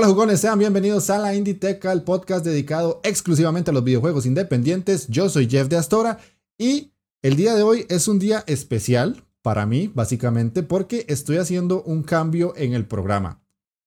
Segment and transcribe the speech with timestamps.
[0.00, 5.06] Hola jugones, sean bienvenidos a la Inditeca, el podcast dedicado exclusivamente a los videojuegos independientes.
[5.08, 6.18] Yo soy Jeff de Astora
[6.56, 11.82] y el día de hoy es un día especial para mí, básicamente, porque estoy haciendo
[11.82, 13.42] un cambio en el programa.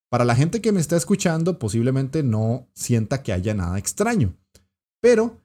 [0.08, 4.36] Para la gente que me está escuchando, posiblemente no sienta que haya nada extraño,
[5.00, 5.40] pero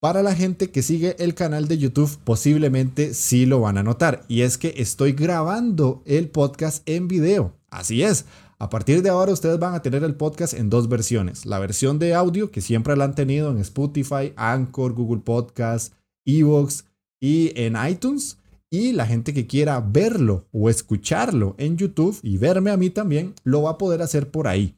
[0.00, 4.24] para la gente que sigue el canal de YouTube, posiblemente sí lo van a notar.
[4.28, 7.54] Y es que estoy grabando el podcast en video.
[7.68, 8.24] Así es,
[8.60, 11.46] a partir de ahora ustedes van a tener el podcast en dos versiones.
[11.46, 15.94] La versión de audio, que siempre la han tenido en Spotify, Anchor, Google Podcast,
[16.26, 16.84] Evox
[17.22, 18.36] y en iTunes.
[18.70, 23.34] Y la gente que quiera verlo o escucharlo en YouTube y verme a mí también,
[23.44, 24.76] lo va a poder hacer por ahí.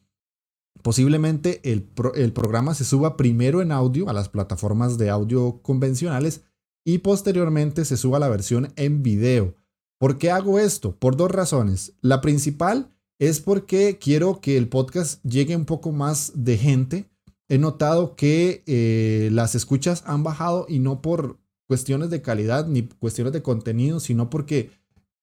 [0.82, 6.42] Posiblemente el, el programa se suba primero en audio a las plataformas de audio convencionales
[6.84, 9.56] y posteriormente se suba la versión en video.
[9.98, 10.94] ¿Por qué hago esto?
[10.96, 11.94] Por dos razones.
[12.00, 12.92] La principal
[13.22, 17.08] es porque quiero que el podcast llegue un poco más de gente.
[17.48, 22.82] He notado que eh, las escuchas han bajado y no por cuestiones de calidad ni
[22.82, 24.72] cuestiones de contenido, sino porque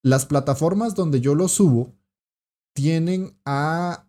[0.02, 1.94] las plataformas donde yo lo subo
[2.74, 4.08] tienen a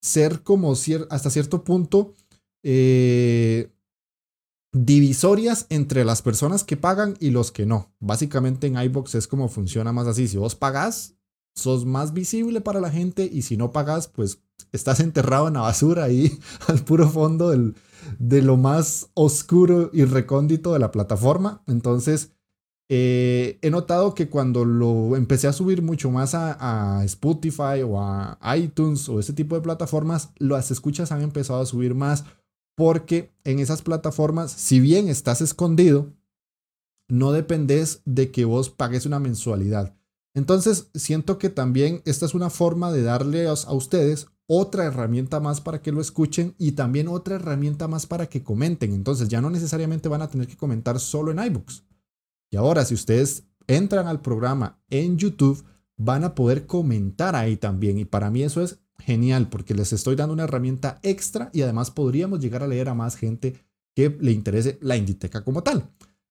[0.00, 2.14] ser como hasta cierto punto
[2.62, 3.70] eh,
[4.72, 7.92] divisorias entre las personas que pagan y los que no.
[8.00, 10.26] Básicamente en iBox es como funciona más así.
[10.26, 11.19] Si vos pagás,
[11.54, 15.60] sos más visible para la gente y si no pagas, pues estás enterrado en la
[15.60, 17.74] basura ahí al puro fondo del,
[18.18, 21.62] de lo más oscuro y recóndito de la plataforma.
[21.66, 22.32] Entonces,
[22.88, 28.00] eh, he notado que cuando lo empecé a subir mucho más a, a, Spotify o
[28.00, 32.24] a iTunes o ese tipo de plataformas, las escuchas han empezado a subir más
[32.76, 36.14] porque en esas plataformas, si bien estás escondido,
[37.08, 39.99] no dependes de que vos pagues una mensualidad.
[40.34, 45.60] Entonces, siento que también esta es una forma de darle a, ustedes otra herramienta más
[45.60, 48.92] para que lo escuchen y también otra herramienta más para que comenten.
[48.92, 51.84] Entonces, ya no necesariamente van a tener que comentar solo en iBooks.
[52.50, 55.64] Y ahora, si ustedes entran al programa en YouTube,
[55.96, 57.98] van a poder comentar ahí también.
[57.98, 61.90] Y para mí eso es genial porque les estoy dando una herramienta extra y además
[61.90, 63.56] podríamos llegar a leer a más gente
[63.94, 65.90] que le interese la Inditeca como tal.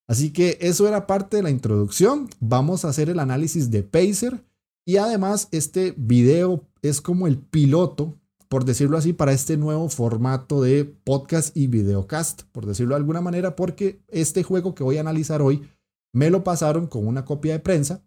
[0.09, 2.29] Así que eso era parte de la introducción.
[2.39, 4.43] Vamos a hacer el análisis de Pacer
[4.83, 10.63] y además este video es como el piloto, por decirlo así, para este nuevo formato
[10.63, 15.01] de podcast y videocast, por decirlo de alguna manera, porque este juego que voy a
[15.01, 15.69] analizar hoy
[16.11, 18.03] me lo pasaron con una copia de prensa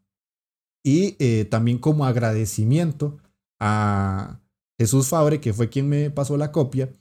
[0.85, 3.19] y eh, también como agradecimiento
[3.61, 4.41] a
[4.77, 6.93] Jesús Fabre, que fue quien me pasó la copia.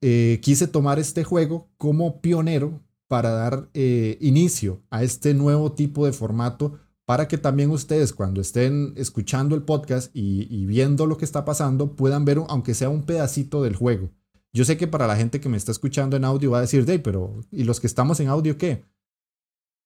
[0.00, 6.06] Eh, quise tomar este juego como pionero para dar eh, inicio a este nuevo tipo
[6.06, 11.24] de formato para que también ustedes cuando estén escuchando el podcast y, viendo lo que
[11.24, 14.10] está pasando puedan ver aunque sea un pedacito del juego.
[14.52, 16.84] Yo sé que para la gente que me está escuchando en audio va a decir,
[16.84, 18.84] Dey, pero ¿y los que estamos en audio qué?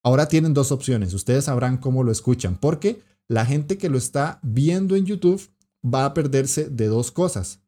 [0.03, 4.41] Ahora tienen dos opciones, ustedes sabrán cómo lo escuchan, porque la gente que lo está
[4.43, 5.51] viendo en YouTube
[5.85, 7.61] va a perderse de dos cosas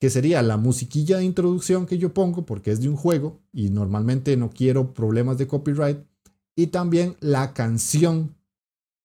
[0.00, 3.70] que sería la musiquilla de introducción que yo pongo porque es de un juego y
[3.70, 5.98] normalmente no quiero problemas de copyright,
[6.58, 8.34] y también la canción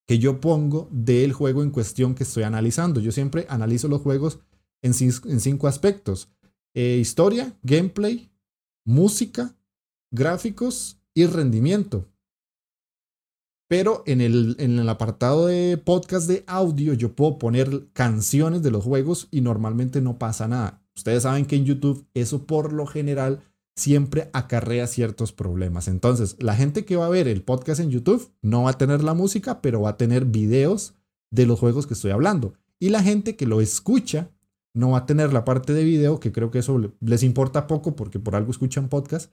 [0.07, 2.99] que yo pongo del juego en cuestión que estoy analizando.
[2.99, 4.39] Yo siempre analizo los juegos
[4.81, 6.29] en, cinco aspectos.
[6.73, 8.31] Eh, historia, gameplay,
[8.85, 9.55] música,
[10.11, 12.09] gráficos y rendimiento.
[13.69, 18.71] Pero en el, en el apartado de podcast de audio yo puedo poner canciones de
[18.71, 20.82] los juegos y normalmente no pasa nada.
[20.95, 23.41] Ustedes saben que en YouTube eso por lo general
[23.75, 25.87] siempre acarrea ciertos problemas.
[25.87, 29.03] Entonces, la gente que va a ver el podcast en YouTube no va a tener
[29.03, 30.93] la música, pero va a tener videos
[31.31, 32.53] de los juegos que estoy hablando.
[32.79, 34.29] Y la gente que lo escucha
[34.75, 37.95] no va a tener la parte de video, que creo que eso les importa poco
[37.95, 39.31] porque por algo escuchan podcast.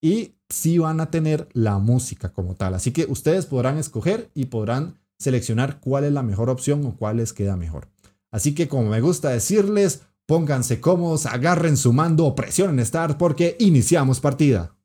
[0.00, 2.74] Y sí van a tener la música como tal.
[2.74, 7.16] Así que ustedes podrán escoger y podrán seleccionar cuál es la mejor opción o cuál
[7.16, 7.88] les queda mejor.
[8.30, 14.20] Así que como me gusta decirles, Pónganse cómodos, agarren su mando presionen Start porque iniciamos
[14.20, 14.77] partida.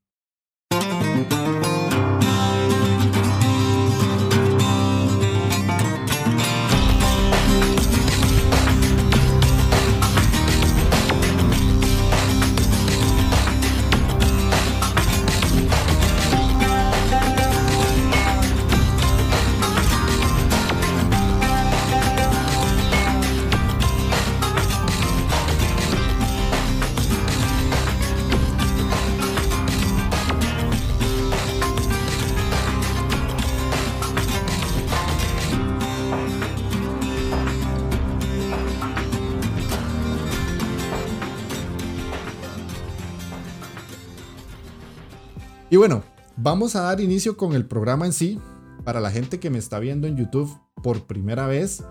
[46.44, 48.38] Vamos a dar inicio con el programa en sí.
[48.84, 50.54] Para la gente que me está viendo en YouTube
[50.84, 51.86] por primera vez,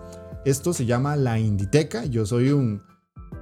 [0.45, 2.05] esto se llama La Inditeca.
[2.05, 2.83] Yo soy un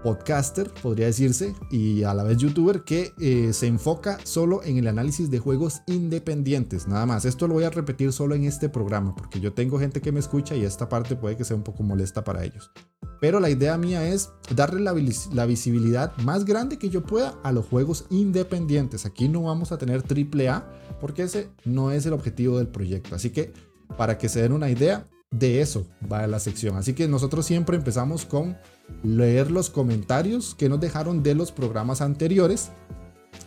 [0.03, 4.87] podcaster, podría decirse, y a la vez youtuber que eh, se enfoca solo en el
[4.87, 7.25] análisis de juegos independientes, nada más.
[7.25, 10.19] Esto lo voy a repetir solo en este programa, porque yo tengo gente que me
[10.19, 12.71] escucha y esta parte puede que sea un poco molesta para ellos.
[13.19, 14.95] Pero la idea mía es darle la,
[15.33, 19.05] la visibilidad más grande que yo pueda a los juegos independientes.
[19.05, 20.67] Aquí no vamos a tener triple A,
[20.99, 23.15] porque ese no es el objetivo del proyecto.
[23.15, 23.53] Así que,
[23.97, 26.75] para que se den una idea, de eso va la sección.
[26.75, 28.57] Así que nosotros siempre empezamos con
[29.03, 32.69] leer los comentarios que nos dejaron de los programas anteriores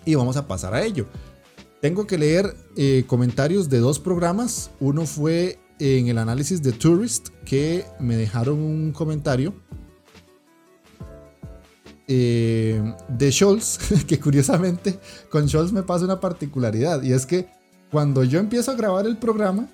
[0.04, 1.06] y vamos a pasar a ello.
[1.80, 4.70] Tengo que leer eh, comentarios de dos programas.
[4.80, 9.54] Uno fue en el análisis de Tourist que me dejaron un comentario
[12.08, 14.98] eh, de Scholz, que curiosamente
[15.30, 17.48] con Scholz me pasa una particularidad y es que
[17.90, 19.68] cuando yo empiezo a grabar el programa,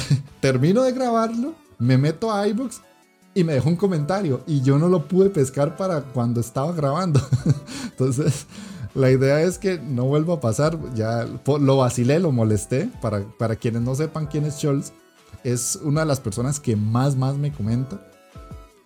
[0.40, 2.80] termino de grabarlo, me meto a iBooks
[3.34, 7.20] y me dejó un comentario y yo no lo pude pescar para cuando estaba grabando.
[7.84, 8.46] Entonces,
[8.94, 10.78] la idea es que no vuelva a pasar.
[10.94, 12.90] Ya lo vacilé, lo molesté.
[13.02, 14.92] Para, para quienes no sepan quién es Scholz,
[15.44, 18.00] es una de las personas que más, más me comenta.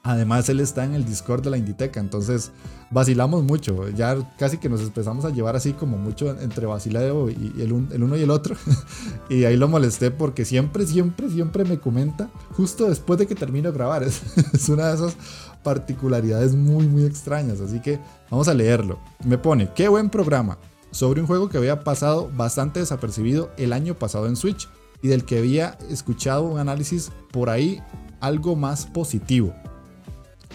[0.02, 2.52] Además, él está en el Discord de la Inditeca, entonces
[2.90, 3.90] vacilamos mucho.
[3.90, 8.16] Ya casi que nos empezamos a llevar así como mucho entre vacileo y el, uno
[8.16, 8.56] y el otro.
[9.28, 13.70] y ahí lo molesté porque siempre, siempre, siempre me comenta justo después de que termino
[13.70, 14.02] de grabar.
[14.10, 14.22] Es,
[14.54, 15.16] es una de esas
[15.62, 17.60] particularidades muy, muy extrañas.
[17.60, 18.00] Así que
[18.30, 18.98] vamos a leerlo.
[19.24, 20.56] Me pone, qué buen programa
[20.92, 24.66] sobre un juego que había pasado bastante desapercibido el año pasado en Switch
[25.02, 27.82] y del que había escuchado un análisis por ahí
[28.20, 29.54] algo más positivo.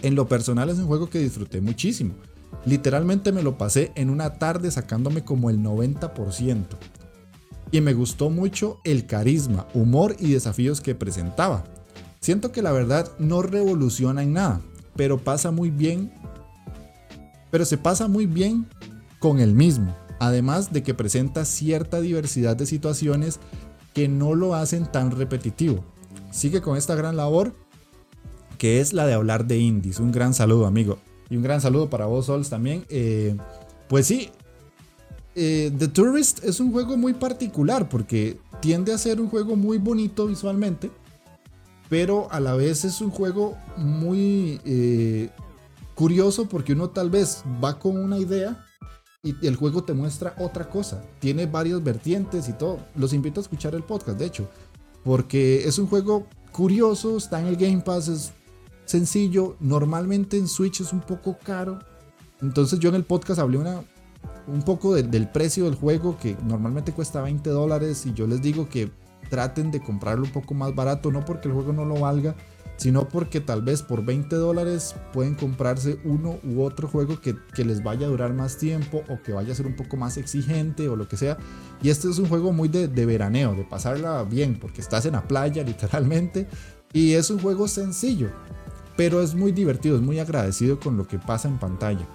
[0.05, 2.13] En lo personal es un juego que disfruté muchísimo.
[2.63, 6.67] Literalmente me lo pasé en una tarde sacándome como el 90%.
[7.71, 11.63] Y me gustó mucho el carisma, humor y desafíos que presentaba.
[12.19, 14.61] Siento que la verdad no revoluciona en nada,
[14.95, 16.13] pero pasa muy bien.
[17.49, 18.67] Pero se pasa muy bien
[19.17, 23.39] con el mismo, además de que presenta cierta diversidad de situaciones
[23.95, 25.83] que no lo hacen tan repetitivo.
[26.29, 27.55] Sigue con esta gran labor
[28.57, 29.99] que es la de hablar de indies.
[29.99, 30.97] Un gran saludo, amigo.
[31.29, 32.85] Y un gran saludo para vos, Sols, también.
[32.89, 33.35] Eh,
[33.87, 34.29] pues sí,
[35.35, 39.77] eh, The Tourist es un juego muy particular porque tiende a ser un juego muy
[39.77, 40.89] bonito visualmente,
[41.89, 45.29] pero a la vez es un juego muy eh,
[45.93, 48.65] curioso porque uno tal vez va con una idea
[49.23, 51.03] y el juego te muestra otra cosa.
[51.19, 52.79] Tiene varias vertientes y todo.
[52.95, 54.49] Los invito a escuchar el podcast, de hecho,
[55.03, 58.31] porque es un juego curioso, está en el Game Pass, es
[58.85, 59.57] sencillo.
[59.59, 61.79] Normalmente en Switch es un poco caro.
[62.41, 63.81] Entonces yo en el podcast hablé una,
[64.47, 68.69] un poco del precio del juego que normalmente cuesta 20 dólares y yo les digo
[68.69, 68.91] que
[69.29, 72.35] traten de comprarlo un poco más barato, no porque el juego no lo valga,
[72.77, 77.81] sino porque tal vez por 20 dólares pueden comprarse uno u otro juego que, les
[77.81, 80.95] vaya a durar más tiempo o que vaya a ser un poco más exigente o
[80.95, 81.37] lo que sea.
[81.81, 85.13] Y este es un juego muy de, de veraneo, de pasarla bien, porque estás en
[85.13, 86.47] la playa literalmente.
[86.93, 88.29] Y es un juego sencillo
[88.95, 92.07] pero es muy divertido, es muy agradecido con lo que pasa en pantalla.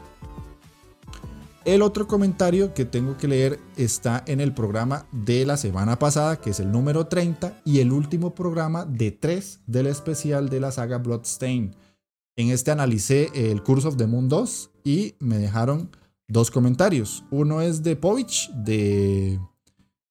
[1.66, 6.40] El otro comentario que tengo que leer está en el programa de la semana pasada,
[6.40, 10.72] que es el número 30, y el último programa de 3 del especial de la
[10.72, 11.76] saga Bloodstain.
[12.36, 15.90] En este analicé el Curse of the Moon 2 y me dejaron
[16.28, 17.24] dos comentarios.
[17.30, 19.38] Uno es de Povich, de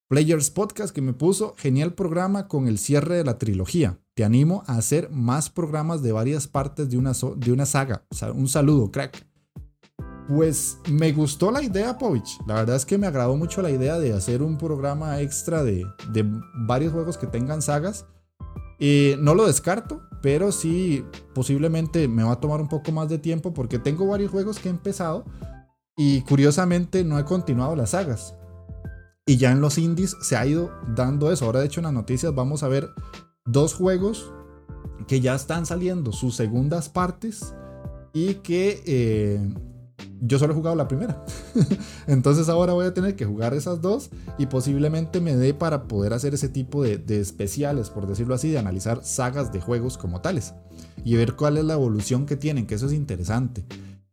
[0.08, 4.00] Players Podcast, que me puso genial programa con el cierre de la trilogía.
[4.20, 8.04] Te animo a hacer más programas de varias partes de una, de una saga.
[8.10, 9.26] O sea, un saludo, crack.
[10.28, 12.38] Pues me gustó la idea, Povich.
[12.46, 15.86] La verdad es que me agradó mucho la idea de hacer un programa extra de,
[16.12, 16.26] de
[16.68, 18.08] varios juegos que tengan sagas.
[18.78, 23.20] Y no lo descarto, pero sí posiblemente me va a tomar un poco más de
[23.20, 25.24] tiempo porque tengo varios juegos que he empezado
[25.96, 28.36] y curiosamente no he continuado las sagas.
[29.26, 31.46] Y ya en los indies se ha ido dando eso.
[31.46, 32.90] Ahora de hecho en las noticias vamos a ver
[33.52, 34.32] dos juegos
[35.08, 37.54] que ya están saliendo sus segundas partes
[38.14, 39.54] y que eh,
[40.22, 41.24] yo solo he jugado la primera.
[42.08, 46.14] Entonces ahora voy a tener que jugar esas dos y posiblemente me dé para poder
[46.14, 50.22] hacer ese tipo de, de, especiales, por decirlo así, de analizar sagas de juegos como
[50.22, 50.54] tales
[51.04, 53.66] y ver cuál es la evolución que tienen, que eso es interesante.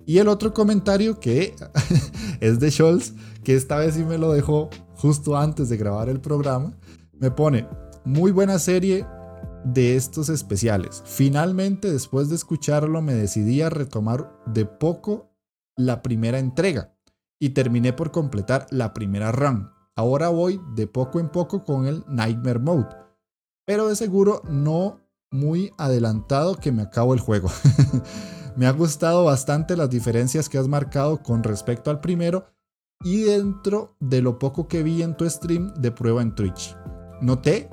[0.07, 1.55] Y el otro comentario que
[2.41, 3.13] es de Scholz,
[3.43, 6.73] que esta vez sí me lo dejó justo antes de grabar el programa,
[7.19, 7.67] me pone,
[8.05, 9.05] muy buena serie,
[9.73, 11.03] de estos especiales.
[11.05, 15.33] Finalmente, después de escucharlo, me decidí a retomar de poco
[15.77, 16.95] la primera entrega
[17.39, 19.71] y terminé por completar la primera run.
[19.97, 22.89] Ahora voy de poco en poco con el Nightmare Mode.
[23.67, 25.01] Pero de seguro no
[25.33, 27.51] muy adelantado que me acabo el juego.
[28.57, 32.47] me ha gustado bastante las diferencias que has marcado con respecto al primero
[33.03, 36.77] y dentro de lo poco que vi en tu stream de prueba en Twitch.
[37.21, 37.69] Noté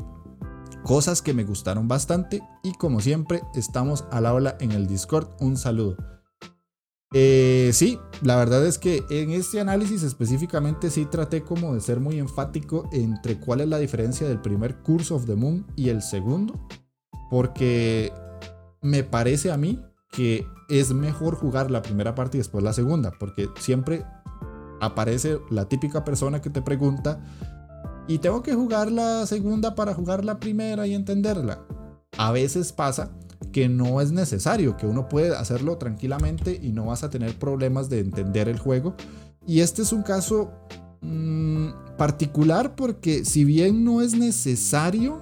[0.83, 5.29] cosas que me gustaron bastante y como siempre estamos al habla en el Discord.
[5.39, 5.97] Un saludo.
[7.15, 11.99] Eh, sí, la verdad es que en este análisis específicamente sí traté como de ser
[11.99, 16.01] muy enfático entre cuál es la diferencia del primer Curse of the Moon y el
[16.01, 16.67] segundo.
[17.29, 18.11] Porque
[18.81, 19.79] me parece a mí
[20.11, 23.11] que es mejor jugar la primera parte y después la segunda.
[23.19, 24.03] Porque siempre
[24.81, 27.23] aparece la típica persona que te pregunta
[28.07, 31.65] y tengo que jugar la segunda para jugar la primera y entenderla.
[32.17, 33.11] A veces pasa
[33.51, 37.89] que no es necesario, que uno puede hacerlo tranquilamente y no vas a tener problemas
[37.89, 38.95] de entender el juego.
[39.45, 40.51] Y este es un caso
[41.01, 45.21] mmm, particular porque si bien no es necesario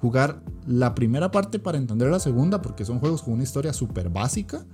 [0.00, 4.08] jugar la primera parte para entender la segunda, porque son juegos con una historia súper
[4.08, 4.64] básica,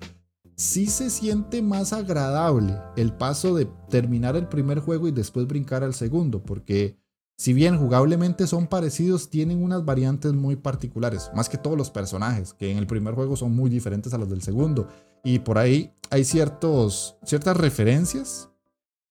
[0.57, 5.85] sí se siente más agradable el paso de terminar el primer juego y después brincar
[5.85, 6.99] al segundo, porque
[7.39, 12.55] si bien jugablemente son parecidos, tienen unas variantes muy particulares, más que todos los personajes,
[12.55, 14.89] que en el primer juego son muy diferentes a los del segundo.
[15.23, 18.49] Y por ahí hay ciertos, ciertas referencias,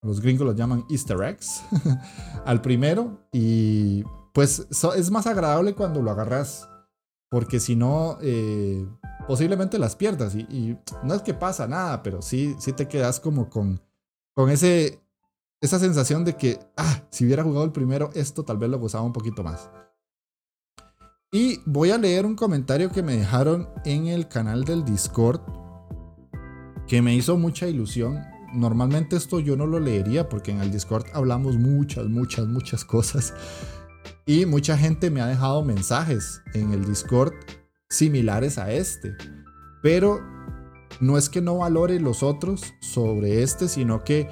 [0.01, 1.61] los gringos los llaman easter eggs,
[2.45, 3.27] al primero.
[3.31, 6.67] Y pues es más agradable cuando lo agarras,
[7.29, 8.87] porque si no, eh,
[9.27, 10.35] posiblemente las pierdas.
[10.35, 13.81] Y, no es que pasa nada, pero sí, sí te quedas como con,
[14.33, 15.01] con ese
[15.61, 19.03] esa sensación de que, ah, si hubiera jugado el primero, esto tal vez lo gozaba
[19.03, 19.69] un poquito más.
[21.31, 25.41] Y voy a leer un comentario que me dejaron en el canal del Discord
[26.87, 28.23] que me hizo mucha ilusión.
[28.53, 33.33] Normalmente esto yo no lo leería porque en el Discord hablamos muchas, muchas, muchas cosas.
[34.25, 37.33] Y mucha gente me ha dejado mensajes en el Discord
[37.95, 39.15] similares a este.
[39.81, 40.21] Pero
[40.99, 44.29] no es que no valore los otros sobre este, sino que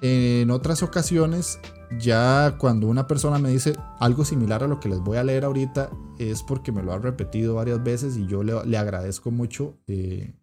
[0.00, 1.60] en otras ocasiones,
[2.00, 5.44] ya cuando una persona me dice algo similar a lo que les voy a leer
[5.44, 10.34] ahorita, es porque me lo ha repetido varias veces y yo le, agradezco mucho eh,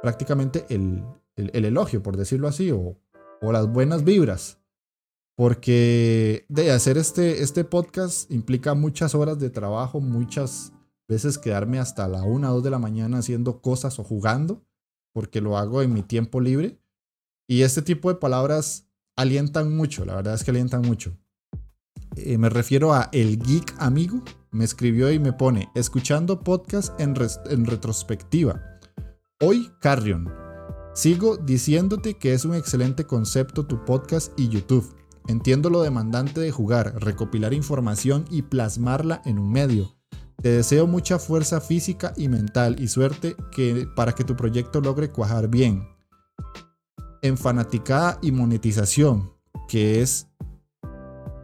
[0.00, 1.04] prácticamente el,
[1.36, 2.96] elogio, por decirlo así, o,
[3.42, 4.63] las buenas vibras.
[5.36, 10.72] Porque de hacer este, este podcast implica muchas horas de trabajo, muchas
[11.08, 14.64] veces quedarme hasta la 1 o 2 de la mañana haciendo cosas o jugando,
[15.12, 16.78] porque lo hago en mi tiempo libre.
[17.48, 21.16] Y este tipo de palabras alientan mucho, la verdad es que alientan mucho.
[22.16, 24.22] Eh, me refiero a El Geek Amigo,
[24.52, 27.14] me escribió y me pone, escuchando podcast en,
[27.50, 28.62] en retrospectiva.
[29.40, 30.32] Hoy, Carrion.
[30.94, 35.03] Sigo diciéndote que es un excelente concepto tu podcast y YouTube.
[35.26, 39.96] Entiendo lo demandante de jugar, recopilar información y plasmarla en un medio.
[40.42, 43.36] Te deseo mucha fuerza física y mental y suerte
[43.96, 45.94] para que tu proyecto logre cuajar bien
[47.24, 49.32] en fanaticada y monetización,
[49.66, 50.28] que es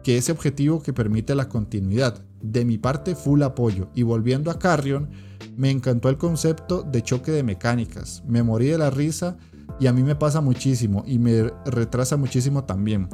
[0.03, 2.23] que ese objetivo que permite la continuidad.
[2.39, 3.89] De mi parte, full apoyo.
[3.95, 5.09] Y volviendo a Carrion,
[5.57, 8.23] me encantó el concepto de choque de mecánicas.
[8.27, 9.37] Me morí de la risa
[9.79, 13.09] y a mí me pasa muchísimo y me retrasa muchísimo también.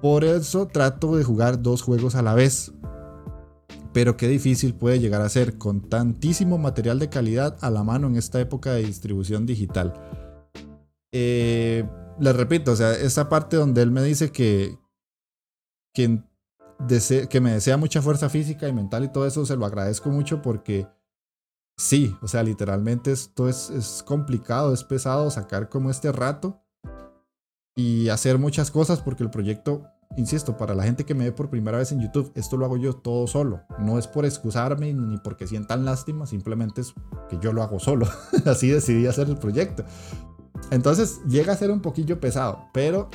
[0.00, 2.72] Por eso trato de jugar dos juegos a la vez.
[3.92, 8.06] Pero qué difícil puede llegar a ser con tantísimo material de calidad a la mano
[8.06, 9.92] en esta época de distribución digital.
[11.12, 11.84] Eh,
[12.20, 14.78] le repito, o sea, esa parte donde él me dice que,
[15.92, 16.22] que,
[17.28, 20.40] que me desea mucha fuerza física y mental y todo eso, se lo agradezco mucho
[20.40, 20.86] porque
[21.76, 26.62] sí, o sea, literalmente esto es, es complicado, es pesado sacar como este rato
[27.74, 29.84] y hacer muchas cosas porque el proyecto,
[30.16, 32.76] insisto, para la gente que me ve por primera vez en YouTube, esto lo hago
[32.76, 33.62] yo todo solo.
[33.78, 36.94] No es por excusarme ni porque sientan lástima, simplemente es
[37.28, 38.06] que yo lo hago solo.
[38.46, 39.84] Así decidí hacer el proyecto.
[40.70, 43.08] Entonces llega a ser un poquillo pesado, pero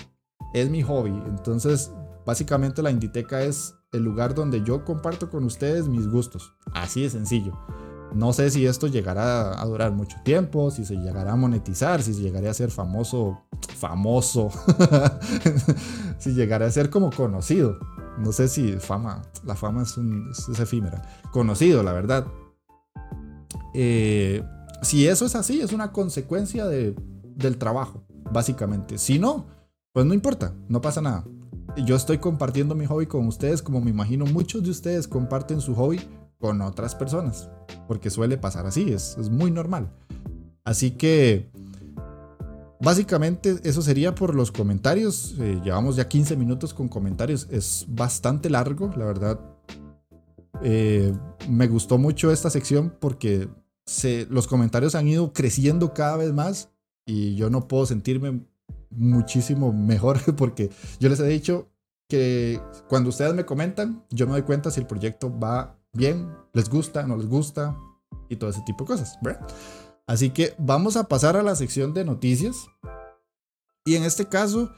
[0.54, 1.14] es mi hobby.
[1.28, 1.92] Entonces,
[2.26, 6.54] básicamente la Inditeca es el lugar donde yo comparto con ustedes mis gustos.
[6.74, 7.58] Así de sencillo.
[8.16, 12.14] No sé si esto llegará a durar mucho tiempo, si se llegará a monetizar, si
[12.14, 13.42] se llegará a ser famoso,
[13.76, 14.50] famoso,
[16.18, 17.78] si llegará a ser como conocido.
[18.18, 21.02] No sé si fama, la fama es, un, es efímera.
[21.34, 22.26] Conocido, la verdad.
[23.74, 24.42] Eh,
[24.82, 26.96] si eso es así, es una consecuencia de
[27.36, 28.98] del trabajo, básicamente.
[28.98, 29.48] Si no,
[29.92, 31.26] pues no importa, no pasa nada.
[31.86, 35.76] Yo estoy compartiendo mi hobby con ustedes, como me imagino muchos de ustedes comparten su
[35.76, 36.00] hobby
[36.40, 37.50] con otras personas,
[37.88, 39.92] porque suele pasar así, es, es muy normal.
[40.64, 41.52] Así que
[42.82, 45.36] Básicamente eso sería por los comentarios.
[45.40, 47.48] Eh, llevamos ya 15 minutos con comentarios.
[47.50, 49.40] Es bastante largo, la verdad.
[50.62, 51.14] Eh,
[51.50, 53.48] me gustó mucho esta sección porque
[54.30, 56.70] los comentarios han ido creciendo cada vez más
[57.06, 58.42] y yo no puedo sentirme
[58.90, 61.70] muchísimo mejor porque yo les he dicho
[62.08, 66.70] que cuando ustedes me comentan, yo me doy cuenta si el proyecto va bien, les
[66.70, 67.78] gusta, no les gusta
[68.30, 69.18] y todo ese tipo de cosas.
[70.08, 72.68] Así que vamos a pasar a la sección de noticias.
[73.86, 74.72] Y en este caso,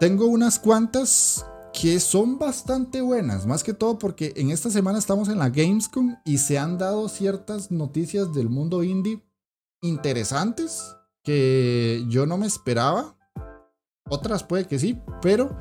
[0.00, 5.28] tengo unas cuantas que son bastante buenas, más que todo porque en esta semana estamos
[5.28, 9.22] en la Gamescom y se han dado ciertas noticias del mundo indie
[9.82, 13.16] interesantes que yo no me esperaba.
[14.08, 15.58] Otras puede que sí, pero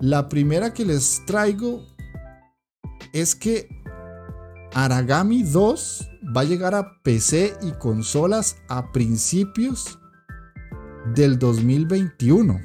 [0.00, 1.82] la primera que les traigo
[3.12, 3.68] es que
[4.74, 9.98] Aragami 2 va a llegar a PC y consolas a principios
[11.14, 12.60] del 2021.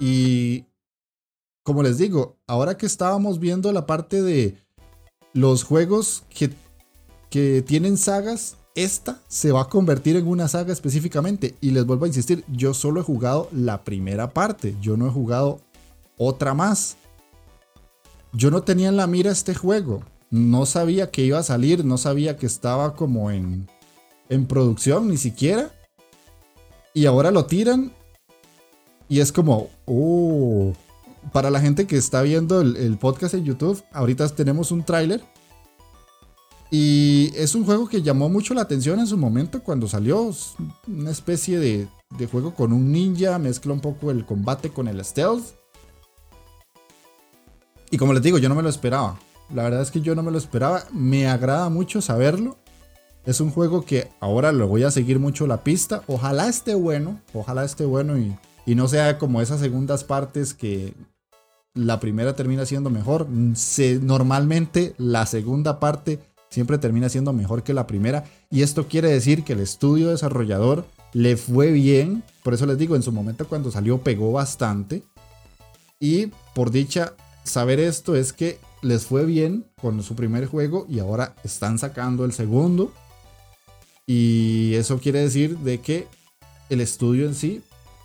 [0.00, 0.66] Y
[1.62, 4.56] como les digo, ahora que estábamos viendo la parte de
[5.32, 6.50] los juegos que,
[7.30, 11.54] que tienen sagas, esta se va a convertir en una saga específicamente.
[11.60, 15.10] Y les vuelvo a insistir, yo solo he jugado la primera parte, yo no he
[15.10, 15.60] jugado
[16.16, 16.96] otra más.
[18.32, 21.98] Yo no tenía en la mira este juego, no sabía que iba a salir, no
[21.98, 23.68] sabía que estaba como en,
[24.28, 25.70] en producción ni siquiera.
[26.94, 27.92] Y ahora lo tiran
[29.08, 30.72] y es como, oh,
[31.32, 35.22] para la gente que está viendo el, el podcast en YouTube, ahorita tenemos un tráiler
[36.74, 40.30] y es un juego que llamó mucho la atención en su momento cuando salió.
[40.88, 41.86] Una especie de,
[42.28, 45.44] juego con un ninja, mezcla un poco el combate con el stealth.
[47.92, 49.18] Y como les digo, yo no me lo esperaba.
[49.54, 50.84] La verdad es que yo no me lo esperaba.
[50.92, 52.56] Me agrada mucho saberlo.
[53.26, 56.02] Es un juego que ahora lo voy a seguir mucho la pista.
[56.06, 57.20] Ojalá esté bueno.
[57.34, 60.94] Ojalá esté bueno y, y no sea como esas segundas partes que
[61.74, 63.26] la primera termina siendo mejor.
[63.54, 68.24] Se, normalmente la segunda parte siempre termina siendo mejor que la primera.
[68.50, 72.22] Y esto quiere decir que el estudio desarrollador le fue bien.
[72.42, 75.02] Por eso les digo, en su momento cuando salió pegó bastante.
[76.00, 77.12] Y por dicha,
[77.44, 82.24] saber esto es que les fue bien con su primer juego y ahora están sacando
[82.24, 82.92] el segundo.
[84.06, 86.08] Y eso quiere decir de que
[86.68, 87.62] el estudio en sí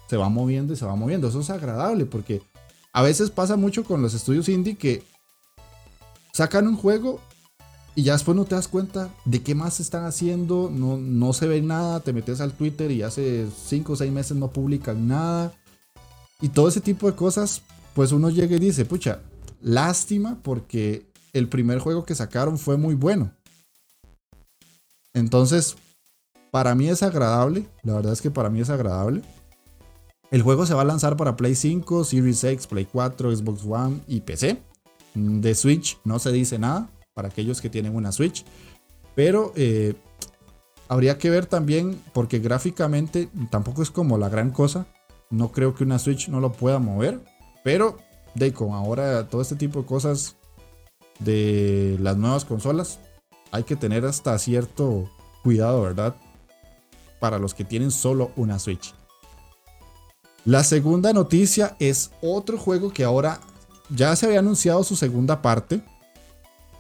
[0.10, 1.28] se va moviendo y se va moviendo.
[1.28, 2.42] Eso es agradable porque
[2.94, 5.04] a veces pasa mucho con los estudios indie que
[6.34, 7.20] sacan un juego
[7.98, 11.48] y ya después no te das cuenta de qué más están haciendo, no, no se
[11.48, 15.52] ve nada, te metes al Twitter y hace 5 o 6 meses no publican nada.
[16.40, 17.64] Y todo ese tipo de cosas,
[17.98, 19.22] pues uno llega y dice, pucha,
[19.60, 23.32] lástima porque el primer juego que sacaron fue muy bueno.
[25.16, 25.76] Entonces,
[26.52, 29.24] para mí es agradable, la verdad es que para mí es agradable.
[30.30, 34.02] El juego se va a lanzar para Play 5, Series X, Play 4, Xbox One
[34.08, 34.62] y PC.
[35.16, 38.46] De Switch no se dice nada para aquellos que tienen una Switch.
[39.16, 39.96] Pero eh,
[40.88, 44.86] habría que ver también, porque gráficamente tampoco es como la gran cosa.
[45.32, 47.37] No creo que una Switch no lo pueda mover.
[47.64, 47.98] Pero
[48.36, 50.36] de con ahora todo este tipo de cosas
[51.20, 53.00] de las nuevas consolas,
[53.52, 55.10] hay que tener hasta cierto
[55.44, 56.16] cuidado, ¿verdad?
[57.20, 58.94] Para los que tienen solo una Switch.
[60.46, 63.40] La segunda noticia es otro juego que ahora
[63.90, 65.82] ya se había anunciado su segunda parte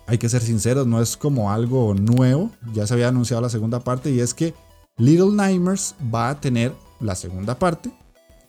[0.08, 2.50] hay que ser sinceros, no es como algo nuevo.
[2.74, 4.54] Ya se había anunciado la segunda parte y es que
[4.96, 7.92] Little Nightmares va a tener la segunda parte.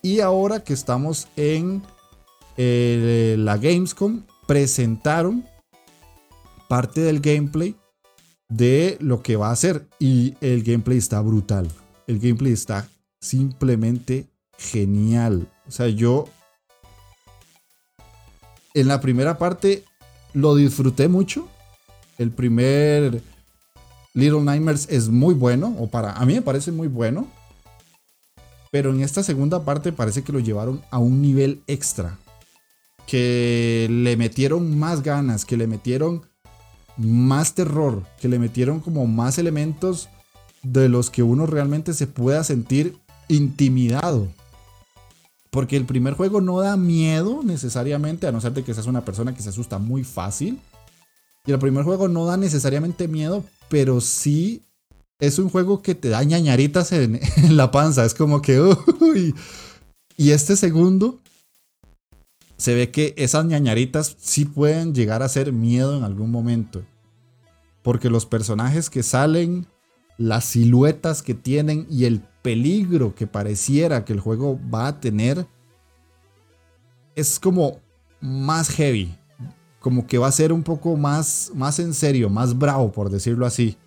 [0.01, 1.83] Y ahora que estamos en
[2.61, 5.45] eh, la Gamescom, presentaron
[6.67, 7.73] parte del gameplay
[8.49, 9.87] de lo que va a ser.
[9.97, 11.71] Y el gameplay está brutal.
[12.05, 12.85] El gameplay está
[13.21, 15.47] simplemente genial.
[15.69, 16.27] O sea, yo
[18.73, 19.85] en la primera parte
[20.33, 21.47] lo disfruté mucho.
[22.17, 23.21] El primer
[24.13, 27.25] Little Nightmares es muy bueno, o para a mí me parece muy bueno.
[28.69, 32.17] Pero en esta segunda parte parece que lo llevaron a un nivel extra.
[33.09, 36.21] Que le metieron más ganas, que le metieron
[36.97, 40.09] más terror, que le metieron como más elementos
[40.61, 44.27] de los que uno realmente se pueda sentir intimidado.
[45.49, 49.03] Porque el primer juego no da miedo necesariamente, a no ser de que seas una
[49.03, 50.59] persona que se asusta muy fácil.
[51.45, 54.61] Y el primer juego no da necesariamente miedo, pero sí
[55.19, 57.19] es un juego que te da ñañaritas en,
[57.49, 58.05] la panza.
[58.05, 58.59] Es como que.
[60.17, 61.21] Y este segundo,
[62.59, 66.83] se ve que esas ñañaritas sí pueden llegar a ser miedo en algún momento.
[67.81, 69.65] Porque los personajes que salen
[70.17, 75.47] las siluetas que tienen y el peligro que pareciera que el juego va a tener
[77.15, 77.79] es como
[78.19, 79.17] más heavy,
[79.79, 83.45] como que va a ser un poco más, más en serio, más bravo, por decirlo
[83.45, 83.77] así.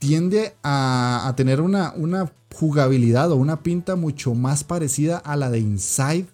[0.00, 5.60] Tiende a, tener una, una jugabilidad o una pinta mucho más parecida a la de
[5.60, 6.26] Inside.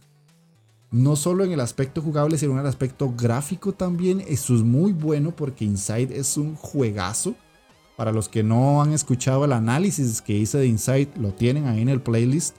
[0.95, 4.23] No solo en el aspecto jugable, sino en el aspecto gráfico también.
[4.29, 7.35] Eso es muy bueno porque Inside es un juegazo.
[7.97, 11.81] Para los que no han escuchado el análisis que hice de Inside, lo tienen ahí
[11.81, 12.55] en el playlist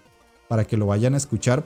[0.50, 1.66] para que lo vayan a escuchar.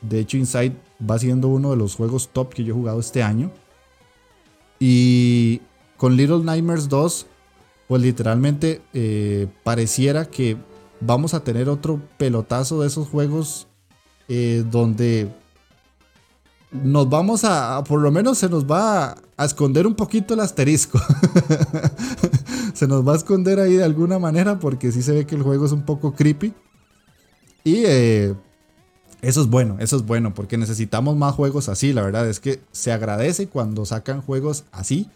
[0.00, 0.74] De hecho, Inside
[1.08, 3.52] va siendo uno de los juegos top que yo he jugado este año.
[4.78, 5.60] Y
[5.98, 7.26] con Little Nightmares 2,
[7.88, 10.56] pues literalmente eh, pareciera que
[11.02, 13.68] vamos a tener otro pelotazo de esos juegos
[14.28, 15.28] eh, donde
[16.72, 21.00] nos vamos a, por lo menos se nos va a, esconder un poquito el asterisco.
[22.74, 25.42] se nos va a esconder ahí de alguna manera porque sí se ve que el
[25.42, 26.54] juego es un poco creepy.
[27.64, 28.34] Y eh,
[29.22, 31.92] eso es bueno, eso es bueno porque necesitamos más juegos así.
[31.92, 35.08] La verdad es que se agradece cuando sacan juegos así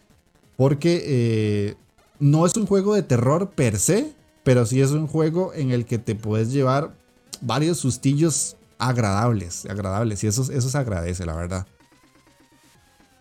[0.56, 1.74] porque eh,
[2.18, 4.12] no es un juego de terror per se,
[4.42, 6.94] pero sí es un juego en el que te puedes llevar
[7.40, 11.66] varios sustillos agradables, agradables, y eso, eso se agradece, la verdad.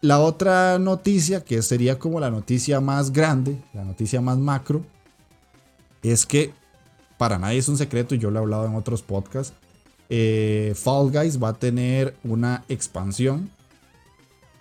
[0.02, 4.86] La otra noticia, que sería como la noticia más grande, la noticia más macro,
[6.02, 6.54] es que
[7.18, 9.54] para nadie es un secreto, y yo lo he hablado en otros podcasts,
[10.10, 13.50] eh, Fall Guys va a tener una expansión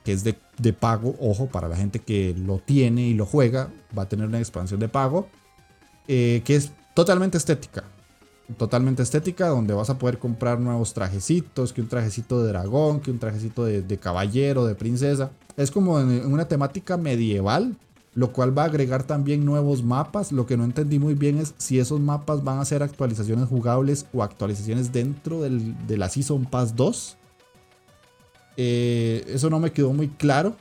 [0.05, 3.71] que es de, de, pago, ojo, para la gente que lo tiene y lo juega,
[3.97, 5.29] va a tener una expansión de pago
[6.09, 7.85] eh, que es totalmente estética.
[8.57, 13.11] Totalmente estética, donde vas a poder comprar nuevos trajecitos, que un trajecito de dragón, que
[13.11, 15.31] un trajecito de, caballero, de princesa.
[15.57, 17.77] Es como en una temática medieval,
[18.15, 20.33] lo cual va a agregar también nuevos mapas.
[20.33, 24.07] Lo que no entendí muy bien es si esos mapas van a ser actualizaciones jugables
[24.13, 27.17] o actualizaciones dentro de la Season Pass 2.
[28.57, 30.57] Eh, eso no me quedó muy claro.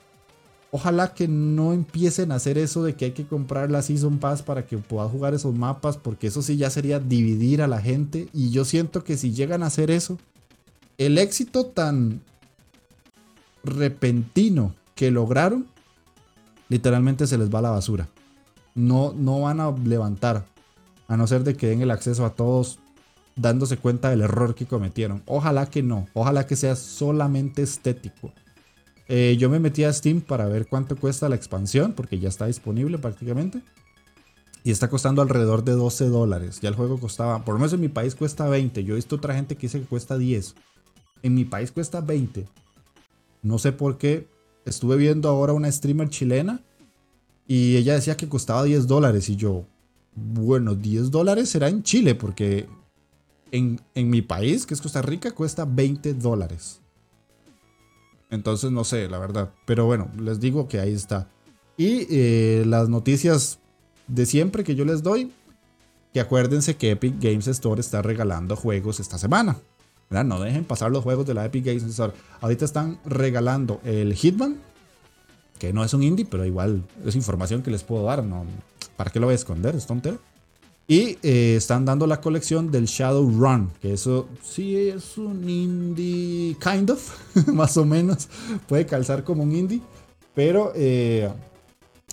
[0.74, 4.42] Ojalá que no empiecen a hacer eso de que hay que comprar la Season Pass
[4.42, 8.30] para que puedas jugar esos mapas, porque eso sí ya sería dividir a la gente.
[8.34, 10.18] Y yo siento que si llegan a hacer eso,
[10.98, 12.22] el éxito tan
[13.66, 15.68] repentino que lograron,
[16.70, 18.08] literalmente se les va a la basura.
[18.74, 20.46] No, no van a levantar,
[21.10, 22.80] a no ser de que den el acceso a todos
[23.36, 25.22] dándose cuenta del error que cometieron.
[25.26, 28.32] Ojalá que no, ojalá que sea solamente estético.
[29.14, 32.46] Eh, yo me metí a Steam para ver cuánto cuesta la expansión, porque ya está
[32.46, 33.62] disponible prácticamente.
[34.64, 36.62] Y está costando alrededor de 12 dólares.
[36.62, 38.86] Ya el juego costaba, por lo menos en mi país cuesta 20.
[38.86, 40.56] Yo he visto otra gente que dice que cuesta 10.
[41.24, 42.48] En mi país cuesta 20.
[43.44, 44.30] No sé por qué.
[44.64, 46.62] Estuve viendo ahora una streamer chilena
[47.46, 49.28] y ella decía que costaba 10 dólares.
[49.28, 49.66] Y yo,
[50.16, 52.66] bueno, 10 dólares será en Chile, porque
[53.52, 56.81] en, en mi país, que es Costa Rica, cuesta 20 dólares.
[58.32, 59.52] Entonces no sé, la verdad.
[59.66, 61.28] Pero bueno, les digo que ahí está.
[61.78, 63.60] Y eh, las noticias
[64.08, 65.32] de siempre que yo les doy,
[66.14, 69.58] que acuérdense que Epic Games Store está regalando juegos esta semana.
[70.10, 72.12] No dejen pasar los juegos de la Epic Games Store.
[72.42, 74.58] Ahorita están regalando el Hitman,
[75.58, 78.22] que no es un indie, pero igual es información que les puedo dar.
[78.24, 78.46] No,
[78.98, 79.74] ¿Para qué lo voy a esconder?
[79.74, 79.88] Es.
[80.88, 86.90] Y eh, están dando la colección del Shadowrun, que eso sí es un indie, kind
[86.90, 87.10] of,
[87.48, 88.28] más o menos.
[88.68, 89.82] Puede calzar como un indie,
[90.34, 91.30] pero eh,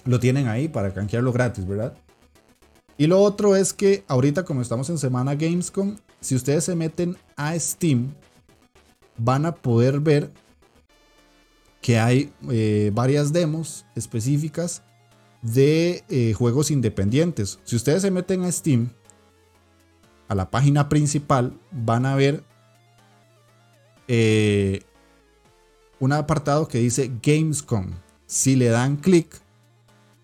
[0.04, 1.94] lo tienen ahí para canjearlo gratis, ¿verdad?
[2.96, 7.16] Y lo otro es que ahorita como estamos en semana Gamescom, si ustedes se meten
[7.37, 8.12] a Steam,
[9.16, 10.31] van a poder ver
[11.81, 14.83] que hay eh, varias demos específicas
[15.42, 17.59] de eh, juegos independientes.
[17.64, 18.90] Si ustedes se meten a Steam,
[20.29, 22.44] a la página principal, van a ver
[24.09, 24.83] eh,
[26.01, 27.92] un apartado que dice Gamescom.
[28.27, 29.40] Si le dan clic,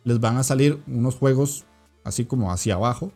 [0.05, 1.65] les van a salir unos juegos
[2.05, 3.13] así como hacia abajo,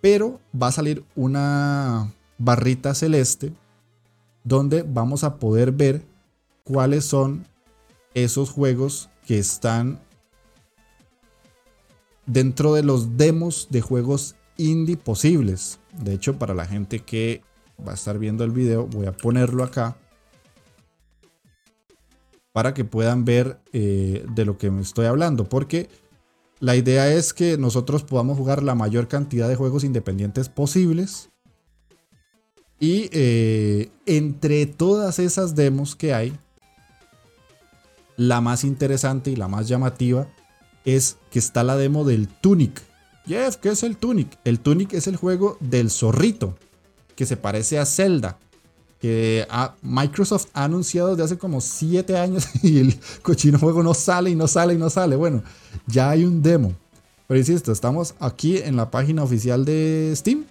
[0.00, 3.52] pero va a salir una barrita celeste
[4.44, 6.02] donde vamos a poder ver
[6.64, 7.46] cuáles son
[8.14, 10.00] esos juegos que están
[12.28, 15.80] dentro de los demos de juegos indie posibles.
[16.00, 17.42] De hecho, para la gente que
[17.84, 19.96] va a estar viendo el video, voy a ponerlo acá
[22.52, 25.48] para que puedan ver eh, de lo que me estoy hablando.
[25.48, 25.88] Porque
[26.60, 31.30] la idea es que nosotros podamos jugar la mayor cantidad de juegos independientes posibles.
[32.78, 36.38] Y eh, entre todas esas demos que hay,
[38.16, 40.28] la más interesante y la más llamativa
[40.84, 42.82] es que está la demo del Tunic.
[43.26, 44.38] Jeff, ¿qué es el Tunic?
[44.44, 46.56] El Tunic es el juego del zorrito,
[47.14, 48.38] que se parece a Zelda.
[49.00, 49.46] Que
[49.82, 54.34] Microsoft ha anunciado desde hace como 7 años y el cochino juego no sale y
[54.34, 55.14] no sale y no sale.
[55.14, 55.42] Bueno,
[55.86, 56.72] ya hay un demo.
[57.28, 60.46] Pero insisto, estamos aquí en la página oficial de Steam.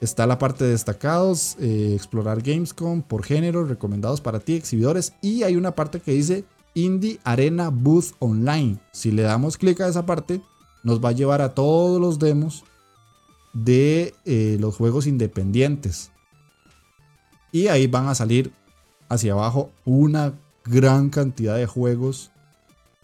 [0.00, 5.12] Está la parte de destacados, eh, explorar Gamescom por género, recomendados para ti, exhibidores.
[5.22, 6.44] Y hay una parte que dice
[6.80, 8.78] Indie Arena Booth Online.
[8.92, 10.40] Si le damos clic a esa parte,
[10.82, 12.64] nos va a llevar a todos los demos
[13.52, 16.10] de eh, los juegos independientes.
[17.52, 18.52] Y ahí van a salir
[19.08, 22.30] hacia abajo una gran cantidad de juegos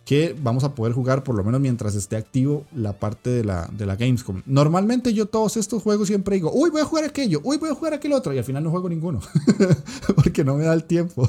[0.06, 3.68] que vamos a poder jugar por lo menos mientras esté activo la parte de la,
[3.76, 4.40] de la Gamescom.
[4.46, 7.74] Normalmente yo todos estos juegos siempre digo, uy, voy a jugar aquello, uy, voy a
[7.74, 9.20] jugar aquel otro, y al final no juego ninguno,
[10.14, 11.28] porque no me da el tiempo.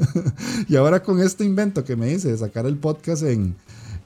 [0.68, 3.56] y ahora con este invento que me dice de sacar el podcast en,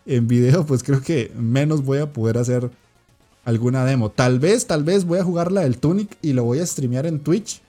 [0.07, 2.71] en video, pues creo que menos voy a poder hacer
[3.45, 4.13] alguna demo.
[4.13, 7.07] Tal vez, tal vez voy a jugar la del Tunic y lo voy a streamear
[7.07, 7.61] en Twitch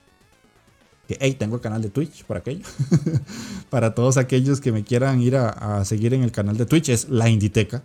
[1.08, 2.66] que, hey, tengo el canal de Twitch por aquello.
[3.70, 7.08] Para todos aquellos que me quieran ir a, seguir en el canal de Twitch, es
[7.08, 7.82] la Inditeca.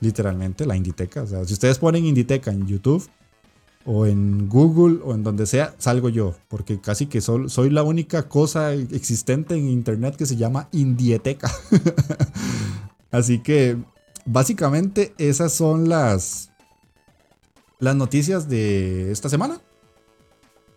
[0.00, 1.22] Literalmente, la Inditeca.
[1.22, 3.08] O sea, si ustedes ponen Inditeca en YouTube
[3.86, 6.36] o en Google o en donde sea, salgo yo.
[6.48, 11.50] Porque casi que soy la única cosa existente en Internet que se llama Indieteca.
[13.10, 13.78] Así que,
[14.26, 16.50] básicamente, esas son las,
[17.78, 19.58] las noticias de esta semana.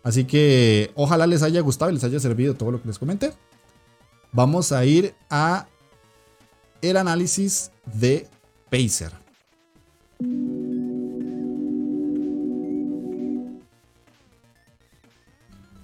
[0.02, 3.32] Así que ojalá les haya gustado y les haya servido todo lo que les comenté.
[4.32, 5.66] Vamos a ir a
[6.80, 8.26] el análisis de
[8.70, 9.12] Pacer.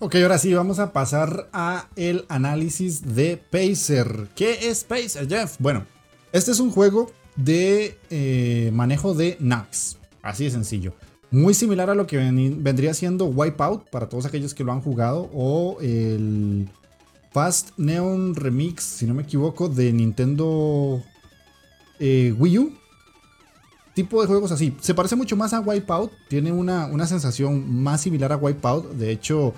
[0.00, 4.28] Ok, ahora sí, vamos a pasar a el análisis de Pacer.
[4.34, 5.56] ¿Qué es Pacer, Jeff?
[5.58, 5.84] Bueno,
[6.32, 9.98] este es un juego de eh, manejo de NAX.
[10.22, 10.94] Así de sencillo.
[11.30, 15.28] Muy similar a lo que vendría siendo Wipeout para todos aquellos que lo han jugado
[15.34, 16.68] o el
[17.32, 21.02] Fast Neon Remix, si no me equivoco, de Nintendo
[22.00, 22.72] eh, Wii U.
[23.94, 24.74] Tipo de juegos así.
[24.80, 28.92] Se parece mucho más a Wipeout, tiene una, una sensación más similar a Wipeout.
[28.92, 29.54] De hecho,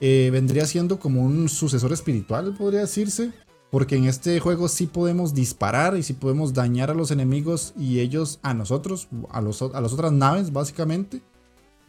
[0.00, 3.30] eh, vendría siendo como un sucesor espiritual, podría decirse.
[3.72, 8.00] Porque en este juego sí podemos disparar y sí podemos dañar a los enemigos y
[8.00, 11.22] ellos a nosotros, a, los, a las otras naves básicamente.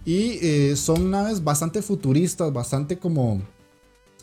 [0.06, 3.42] Y eh, son naves bastante futuristas, bastante como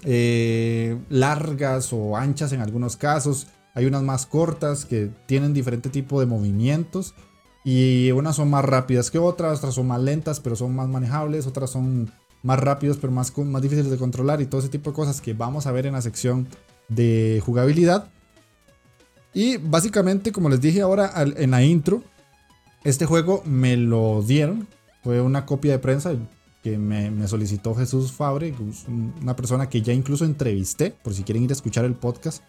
[0.05, 3.49] eh, largas o anchas en algunos casos.
[3.75, 7.14] Hay unas más cortas que tienen diferente tipo de movimientos.
[7.62, 11.46] Y unas son más rápidas que otras, otras son más lentas pero son más manejables,
[11.46, 12.11] otras son
[12.42, 15.35] más rápidos pero más, más difíciles de controlar y todo ese tipo de cosas que
[15.35, 16.49] vamos a ver en la sección
[16.90, 18.11] de jugabilidad.
[19.33, 22.03] Y básicamente, como les dije ahora en la intro,
[22.85, 24.68] este juego me lo dieron.
[25.03, 26.12] Fue una copia de prensa
[26.62, 28.55] que me, solicitó Jesús Fabre,
[29.22, 32.42] una persona que ya incluso entrevisté, por si quieren ir a escuchar el podcast.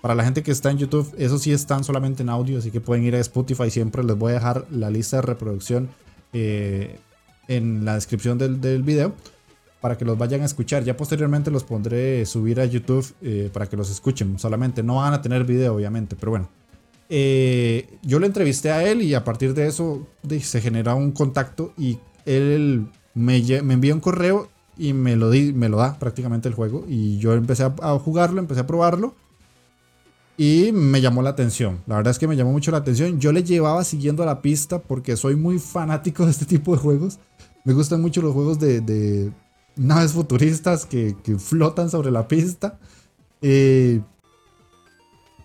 [0.00, 2.80] Para la gente que está en YouTube, eso sí están solamente en audio, así que
[2.80, 3.70] pueden ir a Spotify.
[3.70, 5.90] Siempre les voy a dejar la lista de reproducción
[6.32, 6.98] eh,
[7.48, 9.14] en la descripción del, del video
[9.80, 10.84] para que los vayan a escuchar.
[10.84, 14.82] Ya posteriormente los pondré subir a YouTube eh, para que los escuchen solamente.
[14.82, 16.48] No van a tener video, obviamente, pero bueno.
[17.08, 20.06] Eh, yo lo entrevisté a él y a partir de eso
[20.40, 25.52] se genera un contacto y él me, me envía un correo y me lo, di,
[25.52, 26.84] me lo da prácticamente el juego.
[26.88, 29.14] Y yo empecé a, a jugarlo, empecé a probarlo.
[30.36, 31.82] Y me llamó la atención.
[31.86, 33.20] La verdad es que me llamó mucho la atención.
[33.20, 37.18] Yo le llevaba siguiendo la pista porque soy muy fanático de este tipo de juegos.
[37.64, 39.30] Me gustan mucho los juegos de,
[39.80, 42.78] naves futuristas que, flotan sobre la pista.
[43.40, 44.00] Eh,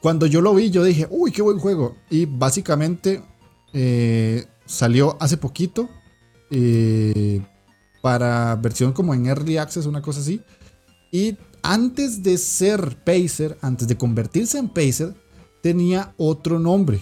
[0.02, 1.96] cuando yo lo vi, yo dije, uy, qué buen juego.
[2.10, 3.24] Y básicamente
[3.74, 5.90] eh, salió hace poquito
[6.52, 7.42] eh,
[8.02, 10.42] para versión como en Early Access, una cosa así.
[11.12, 15.16] Y antes de ser Pacer, antes de convertirse en Pacer,
[15.62, 17.02] tenía otro nombre.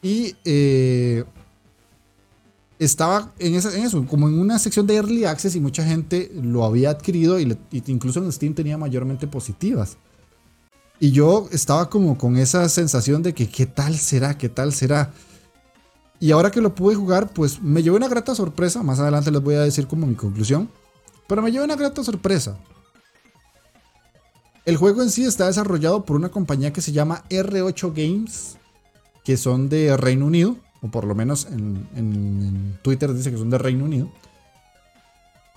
[0.00, 0.34] Y
[2.78, 6.90] estaba en, eso, como en una sección de Early Access y mucha gente lo había
[6.90, 7.56] adquirido y,
[7.86, 9.96] incluso en Steam tenía mayormente positivas.
[10.98, 15.12] Y yo estaba como con esa sensación de que qué tal será, qué tal será.
[16.20, 18.82] Y ahora que lo pude jugar, pues me llevó una grata sorpresa.
[18.84, 20.68] Más adelante les voy a decir como mi conclusión.
[21.26, 22.56] Pero me llevó una grata sorpresa.
[24.64, 28.56] El juego en sí está desarrollado por una compañía que se llama R8 Games,
[29.24, 33.58] que son de Reino Unido o por lo menos en, Twitter dice que son de
[33.58, 34.10] Reino Unido.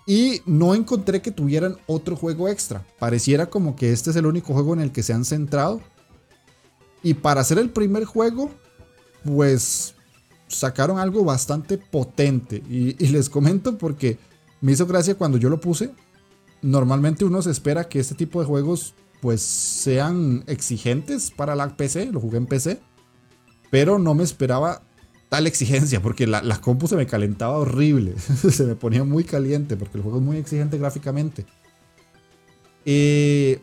[0.08, 2.86] Y no encontré que tuvieran otro juego extra.
[3.00, 5.82] Pareciera como que este es el único juego en el que se han centrado.
[7.02, 8.52] Y para hacer el primer juego,
[9.24, 9.96] pues
[10.48, 12.58] sacaron algo bastante potente.
[12.70, 14.20] Y, les comento porque
[14.62, 15.90] me hizo gracia cuando yo lo puse.
[16.62, 22.12] Normalmente uno se espera que este tipo de juegos pues sean exigentes para la PC.
[22.12, 22.80] Lo jugué en PC.
[23.72, 24.84] Pero no me esperaba
[25.36, 28.18] tal exigencia porque la, compu se me calentaba horrible.
[28.20, 31.46] se me ponía muy caliente porque el juego es muy exigente gráficamente.
[32.86, 33.60] Eh,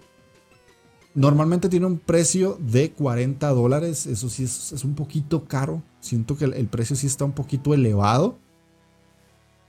[1.15, 4.07] Normalmente tiene un precio de 40 dólares.
[4.07, 5.83] Eso sí es, un poquito caro.
[6.01, 8.39] Siento que el, precio sí está un poquito elevado.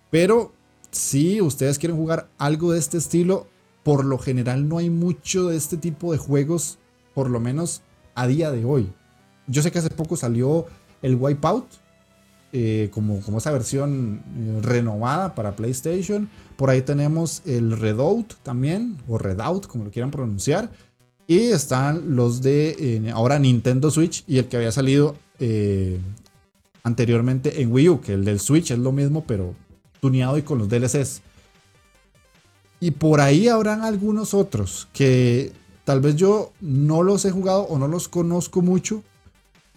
[0.10, 0.54] Pero
[0.92, 3.48] si ustedes quieren jugar algo de este estilo,
[3.84, 6.80] por lo general no hay mucho de este tipo de juegos,
[7.14, 7.82] por lo menos
[8.16, 8.94] a día de hoy.
[9.48, 10.68] Yo sé que hace poco salió
[11.02, 11.66] el Wipeout,
[12.56, 16.30] eh, como, como esa versión eh, renovada para PlayStation.
[16.56, 20.70] Por ahí tenemos el Redout también, o Redout, como lo quieran pronunciar.
[21.26, 25.16] Y están los de eh, ahora Nintendo Switch y el que había salido
[26.84, 29.56] anteriormente en Wii U, que el del Switch es lo mismo, pero
[30.00, 31.22] tuneado y con los DLCs.
[32.80, 35.52] Y por ahí habrán algunos otros que
[35.86, 39.04] tal vez yo no los he jugado o no los conozco mucho,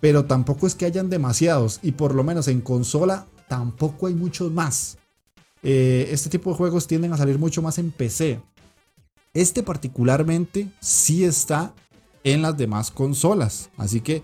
[0.07, 1.81] pero tampoco es que hayan demasiados.
[1.83, 4.99] Y por lo menos en consola tampoco hay muchos más.
[5.65, 8.41] Eh, este tipo de juegos tienden a salir mucho más en PC.
[9.35, 11.75] Este particularmente sí está
[12.23, 13.71] en las demás consolas.
[13.77, 14.23] Así que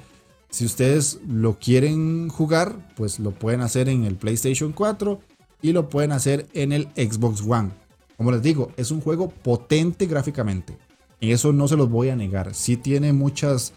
[0.51, 5.18] si ustedes lo quieren jugar, pues lo pueden hacer en el PlayStation 4
[5.62, 7.71] y lo pueden hacer en el Xbox One.
[8.16, 10.79] Como les digo, es un juego potente gráficamente.
[11.18, 12.55] Y eso no se los voy a negar.
[12.55, 13.73] Sí tiene muchas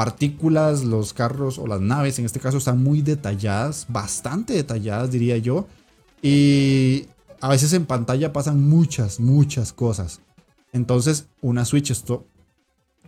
[0.00, 5.36] partículas, los carros o las naves en este caso están muy detalladas, bastante detalladas diría
[5.36, 5.66] yo.
[6.22, 7.04] Y
[7.42, 10.22] a veces en pantalla pasan muchas, muchas cosas.
[10.72, 12.24] Entonces, una Switch esto,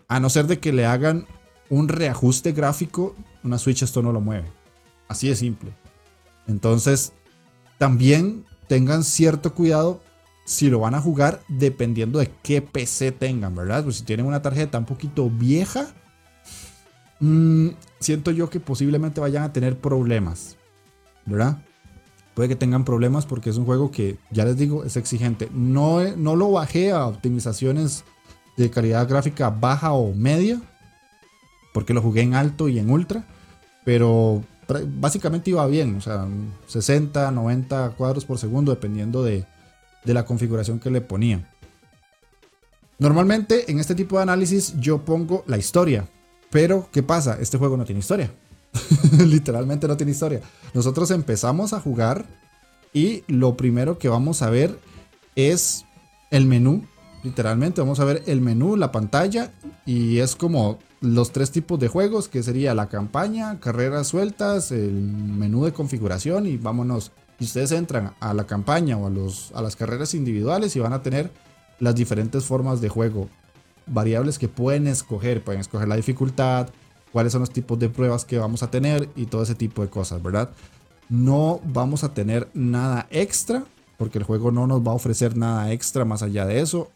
[0.07, 1.26] a no ser de que le hagan
[1.70, 4.52] un reajuste gráfico, una Switch esto no lo mueve.
[5.09, 5.72] Así de simple.
[6.46, 7.14] Entonces,
[7.78, 10.02] también tengan cierto cuidado
[10.44, 13.83] si lo van a jugar dependiendo de qué PC tengan, ¿verdad?
[13.83, 15.94] Pues si tienen una tarjeta un poquito vieja,
[17.22, 20.56] mm, siento yo que posiblemente vayan a tener problemas,
[21.24, 21.58] ¿verdad?
[22.35, 25.48] puede que tengan problemas porque es un juego que, ya les digo, es exigente.
[25.52, 28.04] No, no lo bajé a optimizaciones
[28.56, 30.61] de calidad gráfica baja o media,
[31.72, 33.24] porque lo jugué en alto y en ultra,
[33.85, 34.42] pero
[34.98, 36.26] básicamente iba bien, o sea,
[36.66, 39.46] 60, 90 cuadros por segundo, dependiendo de,
[40.04, 41.48] de la configuración que le ponía.
[42.98, 46.08] Normalmente en este tipo de análisis yo pongo la historia,
[46.52, 47.38] pero ¿qué pasa?
[47.40, 48.30] Este juego no tiene historia.
[49.18, 50.42] Literalmente no tiene historia.
[50.74, 52.26] Nosotros empezamos a jugar
[52.92, 54.78] y lo primero que vamos a ver
[55.34, 55.86] es
[56.30, 56.86] el menú.
[57.24, 59.50] Literalmente vamos a ver el menú, la pantalla
[59.86, 64.92] y es como los tres tipos de juegos que sería la campaña, carreras sueltas, el
[64.92, 67.12] menú de configuración y vámonos.
[67.40, 70.92] Y ustedes entran a la campaña o a, los, a las carreras individuales y van
[70.92, 71.30] a tener
[71.80, 73.30] las diferentes formas de juego.
[73.87, 75.42] Variables que pueden escoger.
[75.42, 76.68] Pueden escoger la dificultad,
[77.12, 79.88] cuáles son los tipos de pruebas que vamos a tener y todo ese tipo de
[79.88, 80.51] cosas, ¿verdad?
[81.09, 83.64] No vamos a tener nada extra,
[83.99, 86.90] porque el juego no nos va a ofrecer nada extra más allá de eso.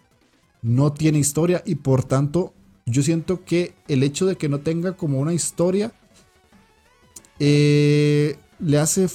[0.63, 2.55] No tiene historia y por tanto
[2.87, 5.93] yo siento que el hecho de que no tenga como una historia
[7.39, 9.07] eh, le hace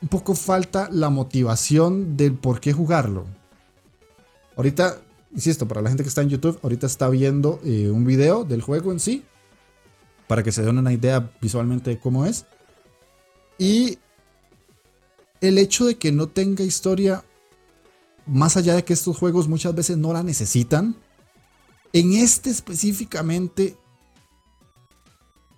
[0.00, 3.24] un poco falta la motivación del por qué jugarlo.
[4.56, 5.01] Ahorita,
[5.34, 8.62] insisto, para la gente que está en YouTube, ahorita está viendo eh, un video del
[8.62, 9.24] juego en sí
[10.26, 12.46] para que se den una idea visualmente de cómo es.
[13.58, 13.98] Y
[15.42, 17.22] el hecho de que no tenga historia,
[18.26, 20.96] más allá de que estos juegos muchas veces no la necesitan,
[21.92, 23.76] en este específicamente,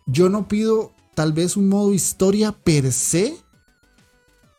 [0.07, 3.37] yo no pido tal vez un modo historia per se,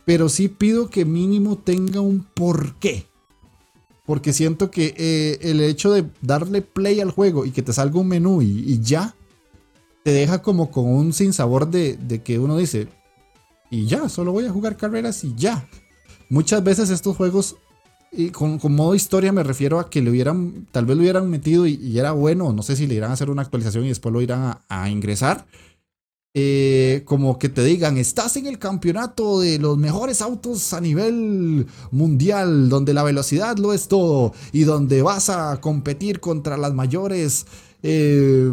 [0.06, 3.06] pero sí pido que mínimo tenga un porqué.
[4.06, 8.00] Porque siento que eh, el hecho de darle play al juego y que te salga
[8.00, 9.14] un menú y ya,
[10.04, 12.86] te deja como con un sinsabor de, de que uno dice,
[13.70, 15.68] y ya, solo voy a jugar carreras y ya.
[16.28, 17.56] Muchas veces estos juegos,
[18.12, 21.66] y con, modo historia me refiero a que le hubieran, tal vez lo hubieran metido
[21.66, 24.22] y, era bueno, no sé si le irán a hacer una actualización y después lo
[24.22, 25.46] irán a, ingresar.
[26.38, 31.66] Eh, como que te digan, estás en el campeonato de los mejores autos a nivel
[31.90, 37.46] mundial, donde la velocidad lo es todo y donde vas a competir contra las mayores
[37.82, 38.52] eh,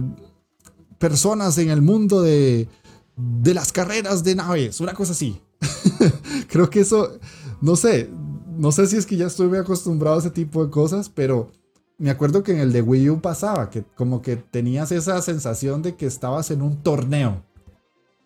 [0.98, 2.70] personas en el mundo de,
[3.18, 5.42] de las carreras de naves, una cosa así.
[6.48, 7.20] Creo que eso,
[7.60, 8.10] no sé,
[8.58, 11.52] no sé si es que ya muy acostumbrado a ese tipo de cosas, pero
[11.98, 15.82] me acuerdo que en el de Wii U pasaba, que como que tenías esa sensación
[15.82, 17.44] de que estabas en un torneo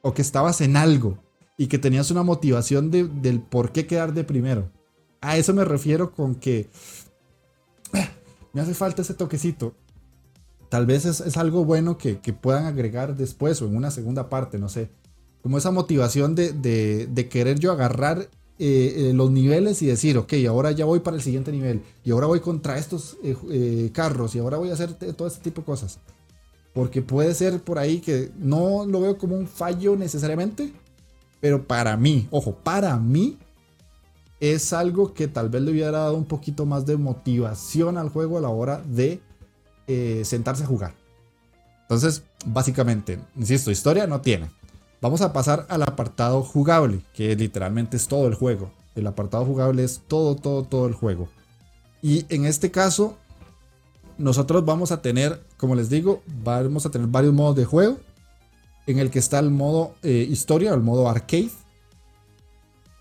[0.01, 1.17] o que estabas en algo.
[1.59, 4.69] y que tenías una motivación del por qué quedar de primero.
[5.21, 6.69] A eso me refiero con que
[8.53, 9.73] me hace falta ese toquecito.
[10.69, 14.67] Tal vez es, algo bueno que, puedan agregar después o en una segunda parte, no
[14.67, 14.89] sé.
[15.41, 18.29] Como esa motivación de, querer yo agarrar
[18.59, 21.83] eh, eh, los niveles y decir, ok, ahora ya voy para el siguiente nivel.
[22.03, 25.61] Y ahora voy contra estos eh, carros y ahora voy a hacer todo este tipo
[25.61, 25.99] de cosas.
[26.77, 30.71] Porque puede ser por ahí que no lo veo como un fallo necesariamente.
[31.39, 33.39] Pero para mí, ojo, para mí
[34.39, 38.37] es algo que tal vez le hubiera dado un poquito más de motivación al juego
[38.37, 39.19] a la hora de
[39.87, 40.93] eh, sentarse a jugar.
[41.81, 44.51] Entonces, básicamente, insisto, historia no tiene.
[45.01, 48.69] Vamos a pasar al apartado jugable, que literalmente es todo el juego.
[48.93, 51.27] El apartado jugable es todo, todo, todo el juego.
[52.03, 53.17] Y en este caso,
[54.17, 57.97] nosotros vamos a tener, como les digo, vamos a tener varios modos de juego.
[58.85, 61.51] En el que está el modo eh, historia, el modo arcade,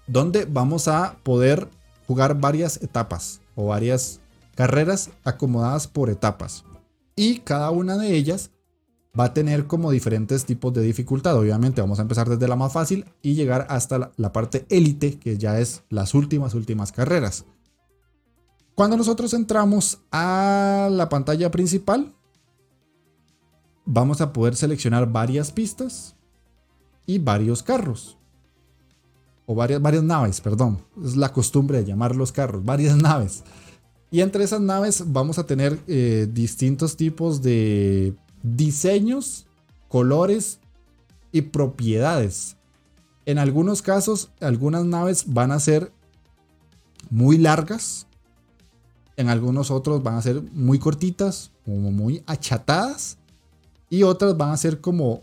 [0.07, 1.69] donde vamos a poder
[2.07, 4.21] jugar varias etapas o varias
[4.55, 6.64] carreras acomodadas por etapas.
[7.14, 8.51] Y cada una de ellas
[9.19, 11.37] va a tener como diferentes tipos de dificultad.
[11.37, 15.39] Obviamente vamos a empezar desde la más fácil y llegar hasta la, parte élite, que
[15.39, 17.45] ya es las últimas, últimas carreras.
[18.77, 22.14] Cuando nosotros entramos a la pantalla principal,
[23.87, 26.14] vamos a poder seleccionar varias pistas
[27.07, 28.18] y varios carros
[29.47, 30.85] o varias, varias naves, perdón.
[31.03, 33.45] Es la costumbre de llamar los carros, varias naves.
[34.11, 39.47] Y entre esas naves vamos a tener eh, distintos tipos de diseños,
[39.89, 40.59] colores
[41.33, 42.59] y propiedades.
[43.24, 45.93] En algunos casos, algunas naves van a ser
[47.09, 48.06] muy largas.
[49.17, 53.19] En algunos otros van a ser muy cortitas, como muy achatadas.
[53.89, 55.23] Y otras van a ser como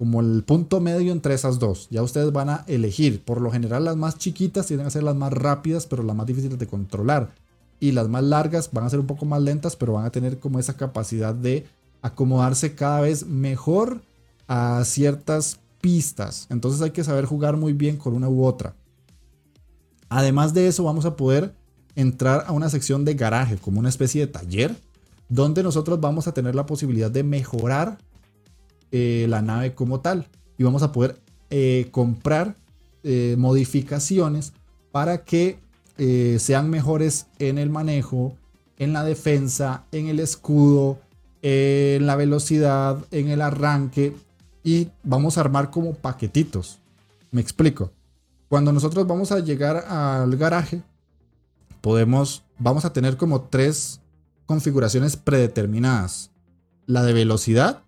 [0.00, 1.86] como el punto medio entre esas dos.
[1.90, 3.22] Ya ustedes van a elegir.
[3.22, 6.26] Por lo general las más chiquitas tienen que ser las más rápidas, pero las más
[6.26, 7.34] difíciles de controlar.
[7.80, 10.38] Y las más largas van a ser un poco más lentas, pero van a tener
[10.38, 11.66] como esa capacidad de
[12.00, 14.00] acomodarse cada vez mejor
[14.48, 16.46] a ciertas pistas.
[16.48, 18.74] Entonces hay que saber jugar muy bien con una u otra.
[20.08, 21.54] Además de eso vamos a poder
[21.96, 24.74] entrar a una sección de garaje, como una especie de taller,
[25.28, 27.98] donde nosotros vamos a tener la posibilidad de mejorar
[28.92, 30.26] eh, la nave como tal.
[30.58, 31.20] Y vamos a poder
[31.50, 32.56] eh, comprar
[33.02, 34.52] eh, modificaciones
[34.92, 35.58] para que
[36.38, 38.34] sean mejores en el manejo,
[38.78, 40.98] en la defensa, en el escudo,
[41.42, 44.16] en la velocidad, en el arranque.
[44.64, 46.78] Y vamos a armar como paquetitos.
[47.30, 47.92] Me explico.
[48.48, 50.82] Cuando nosotros vamos a llegar al garaje,
[51.80, 54.00] podemos, vamos a tener como tres
[54.46, 56.30] configuraciones predeterminadas.
[56.86, 57.84] La de velocidad,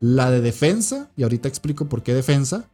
[0.00, 2.68] la de defensa, y ahorita explico por qué defensa,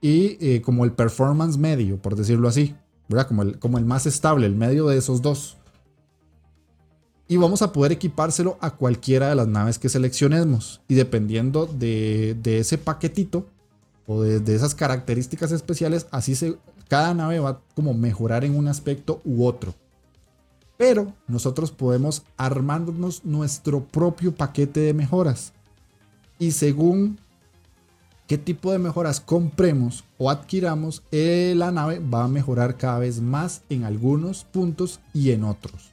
[0.00, 2.74] y eh, como el performance medio, por decirlo así,
[3.08, 3.26] ¿verdad?
[3.26, 5.56] Como el, como el más estable, el medio de esos dos.
[7.26, 10.80] Y vamos a poder equipárselo a cualquiera de las naves que seleccionemos.
[10.88, 13.46] Y dependiendo de, ese paquetito
[14.06, 16.56] o de, esas características especiales, así se,
[16.88, 19.74] cada nave va como mejorar en un aspecto u otro.
[20.76, 25.52] Pero nosotros podemos armarnos nuestro propio paquete de mejoras
[26.38, 27.18] y según
[28.28, 33.20] qué tipo de mejoras compremos o adquiramos, eh, la nave va a mejorar cada vez
[33.20, 35.90] más en algunos puntos y en otros.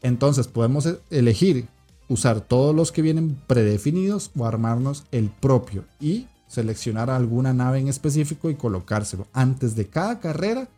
[0.00, 1.68] Entonces podemos e-, elegir
[2.08, 7.88] usar todos los que vienen predefinidos o armarnos el propio y seleccionar alguna nave en
[7.88, 9.26] específico y colocárselo.
[9.32, 10.68] Antes de cada carrera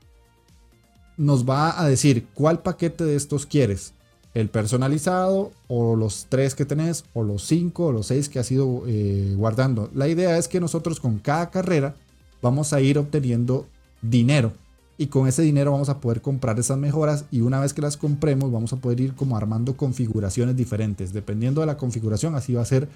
[1.16, 3.92] nos va a decir cuál paquete de estos quieres
[4.36, 8.50] el personalizado o los tres que tenés o los cinco o los seis que has
[8.50, 9.90] ido eh, guardando.
[9.94, 11.94] La idea es que nosotros con cada carrera
[12.42, 13.66] vamos a ir obteniendo
[14.02, 14.52] dinero
[14.98, 17.96] y con ese dinero vamos a poder comprar esas mejoras y una vez que las
[17.96, 21.14] compremos vamos a poder ir como armando configuraciones diferentes.
[21.14, 22.90] Dependiendo de la configuración así va a ser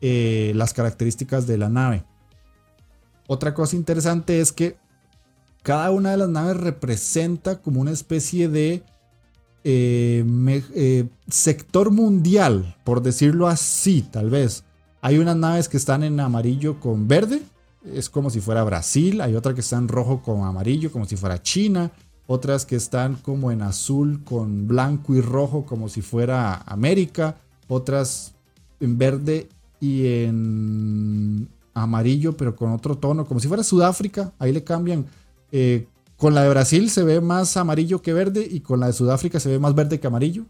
[0.00, 2.04] eh, las características de la nave.
[3.28, 4.76] Otra cosa interesante es que
[5.62, 8.82] cada una de las naves representa como una especie de
[9.64, 10.24] eh,
[10.74, 14.64] eh, sector mundial, por decirlo así, tal vez.
[15.02, 17.42] Hay unas naves que están en amarillo con verde,
[17.84, 19.20] es como si fuera Brasil.
[19.20, 21.92] Hay otra que está en rojo con amarillo, como si fuera China.
[22.26, 27.36] Otras que están como en azul con blanco y rojo, como si fuera América.
[27.68, 28.34] Otras
[28.80, 29.48] en verde
[29.80, 31.48] y en
[31.78, 34.32] amarillo, pero con otro tono, como si fuera Sudáfrica.
[34.38, 35.06] Ahí le cambian
[35.52, 38.92] eh, con la de Brasil se ve más amarillo que verde y con la de
[38.92, 40.46] Sudáfrica se ve más verde que amarillo.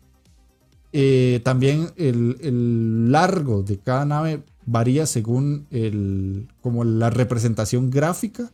[0.92, 8.50] Eh, también el, largo de cada nave varía según el, como la representación gráfica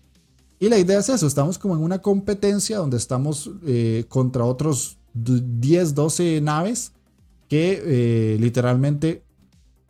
[0.58, 4.98] Y la idea es eso, estamos como en una competencia donde estamos eh, contra otros
[5.12, 6.92] 10, 12 naves
[7.48, 9.22] que literalmente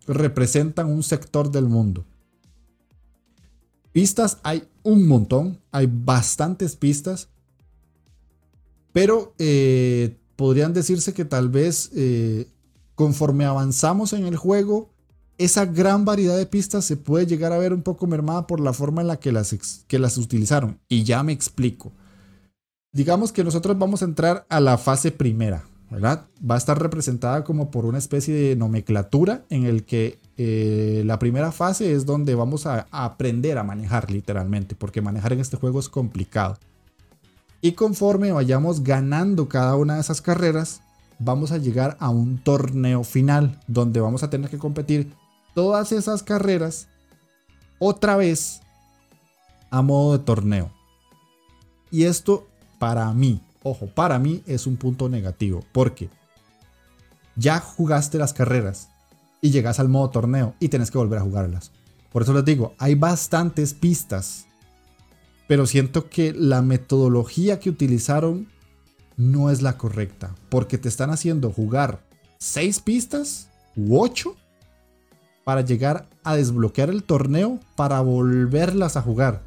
[0.07, 2.05] representan un sector del mundo.
[3.95, 7.29] Pistas hay un montón, hay bastantes pistas,
[8.93, 11.93] pero eh, podrían decirse que tal vez
[12.97, 14.91] conforme avanzamos en el juego,
[15.39, 18.73] esa gran variedad de pistas se puede llegar a ver un poco mermada por la
[18.73, 19.55] forma en la que las,
[19.87, 20.81] que las utilizaron.
[20.89, 21.93] Y ya me explico.
[22.93, 26.27] Digamos que nosotros vamos a entrar a la fase primera, ¿verdad?
[26.49, 31.19] Va a estar representada como por una especie de nomenclatura en el que eh, la
[31.19, 35.57] primera fase es donde vamos a, a aprender a manejar literalmente, porque manejar en este
[35.57, 36.59] juego es complicado.
[37.61, 40.83] Y conforme vayamos ganando cada una de esas carreras,
[41.19, 45.13] vamos a llegar a un torneo final donde vamos a tener que competir
[45.55, 46.89] todas esas carreras
[47.79, 48.61] otra vez
[49.71, 50.71] a modo de torneo.
[51.91, 52.47] Y esto
[52.79, 56.11] para mí, ojo, para mí es un punto negativo, porque
[57.37, 58.89] ya jugaste las carreras
[59.45, 61.71] y llegas al modo torneo y tienes que volver a jugarlas.
[62.11, 64.47] Por eso les digo, hay bastantes pistas,
[65.47, 68.49] pero siento que la metodología que utilizaron
[69.19, 72.01] no es la correcta, porque te están haciendo jugar
[72.39, 74.35] 6 pistas u 8
[75.45, 79.43] para llegar a desbloquear el torneo para volverlas a jugar.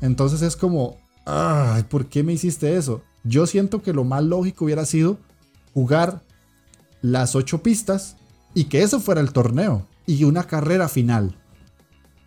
[0.00, 0.96] Entonces es como,
[1.26, 3.02] ay, ¿por qué me hiciste eso?
[3.24, 5.18] Yo siento que lo más lógico hubiera sido
[5.74, 6.22] jugar
[7.02, 8.16] las 8 pistas
[8.54, 11.36] y que eso fuera el torneo y una carrera final.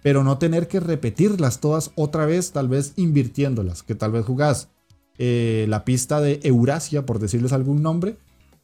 [0.01, 4.69] Pero no tener que repetirlas todas otra vez, tal vez invirtiéndolas, que tal vez jugás
[5.17, 8.17] eh, la pista de Eurasia, por decirles algún nombre,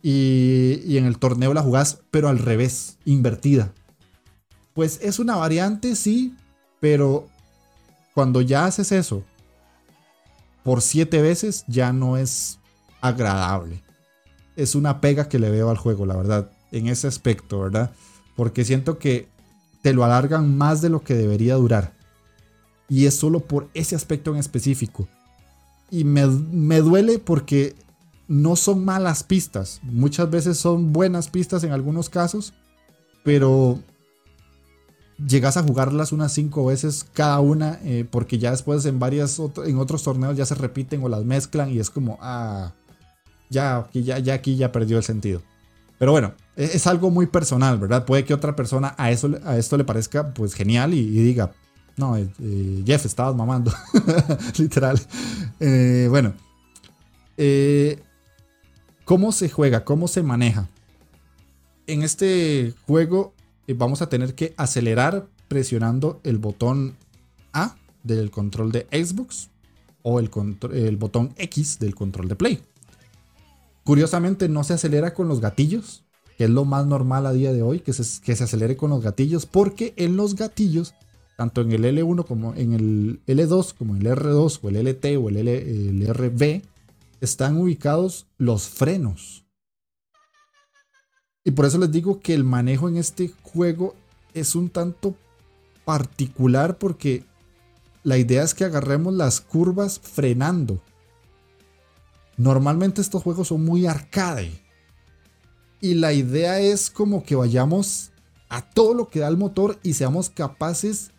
[0.03, 3.73] y, y en el torneo la jugás, pero al revés, invertida.
[4.73, 6.35] Pues es una variante, sí,
[6.79, 7.27] pero
[8.13, 9.23] cuando ya haces eso
[10.63, 12.59] por siete veces ya no es
[13.01, 13.83] agradable.
[14.55, 17.91] Es una pega que le veo al juego, la verdad, en ese aspecto, ¿verdad?
[18.35, 19.27] Porque siento que
[19.81, 21.93] te lo alargan más de lo que debería durar.
[22.89, 25.07] Y es solo por ese aspecto en específico.
[25.89, 27.75] Y me, me duele porque
[28.27, 29.79] no son malas pistas.
[29.83, 32.53] Muchas veces son buenas pistas en algunos casos.
[33.23, 33.79] Pero
[35.27, 39.77] llegas a jugarlas unas cinco veces cada una, eh, porque ya después en varias en
[39.77, 42.73] otros torneos ya se repiten o las mezclan y es como, ah,
[43.49, 45.41] ya aquí ya, ya aquí ya perdió el sentido.
[46.01, 48.05] Pero bueno, e, es, algo muy personal, ¿verdad?
[48.07, 51.51] Puede que otra persona a, eso, a esto le parezca pues genial y, diga,
[51.95, 53.71] no, eh, eh, Jeff, estabas mamando,
[54.57, 54.99] literal.
[56.09, 56.33] bueno,
[59.05, 59.85] ¿cómo se juega?
[59.85, 60.67] ¿Cómo se maneja?
[61.85, 63.35] En este juego
[63.67, 66.95] vamos a tener que acelerar presionando el botón
[67.53, 69.51] A del control de Xbox
[70.01, 72.70] o el botón X del control de Play.
[73.83, 76.03] Curiosamente no se acelera con los gatillos,
[76.37, 78.89] que es lo más normal a día de hoy, que se, que se acelere con
[78.89, 80.93] los gatillos, porque en los gatillos,
[81.37, 85.29] tanto en el L1 como en el L2, como el R2 o el LT o
[85.29, 86.61] el, el RB,
[87.21, 89.45] están ubicados los frenos.
[91.43, 93.95] Y por eso les digo que el manejo en este juego
[94.33, 95.15] es un tanto
[95.85, 97.23] particular porque
[98.03, 100.81] la idea es que agarremos las curvas frenando.
[102.37, 104.51] Normalmente estos juegos son muy arcade.
[105.79, 108.11] Y la idea es como que vayamos
[108.49, 111.11] a todo lo que da el motor y seamos capaces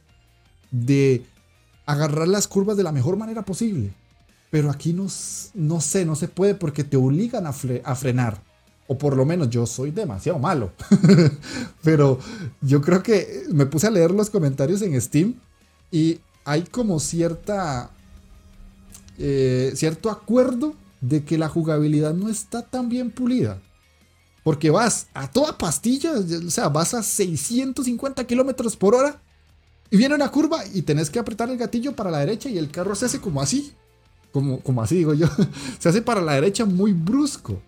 [0.70, 1.24] de
[1.86, 3.94] agarrar las curvas de la mejor manera posible.
[4.50, 5.06] Pero aquí no,
[5.54, 8.42] no sé, no se puede porque te obligan a, frenar
[8.86, 10.72] o por lo menos yo soy demasiado malo.
[11.82, 12.18] Pero
[12.60, 15.34] yo creo que me puse a leer los comentarios en Steam
[15.90, 17.90] y hay como cierta...
[19.18, 23.60] Eh, cierto acuerdo de que la jugabilidad no está tan bien pulida.
[24.42, 29.20] Porque vas a toda pastilla, o sea, vas a 650 kilómetros por hora
[29.90, 32.70] y viene una curva y tenés que apretar el gatillo para la derecha y el
[32.70, 33.74] carro se hace como así.
[34.32, 35.26] Como, como así digo yo.
[35.78, 37.60] se hace para la derecha muy brusco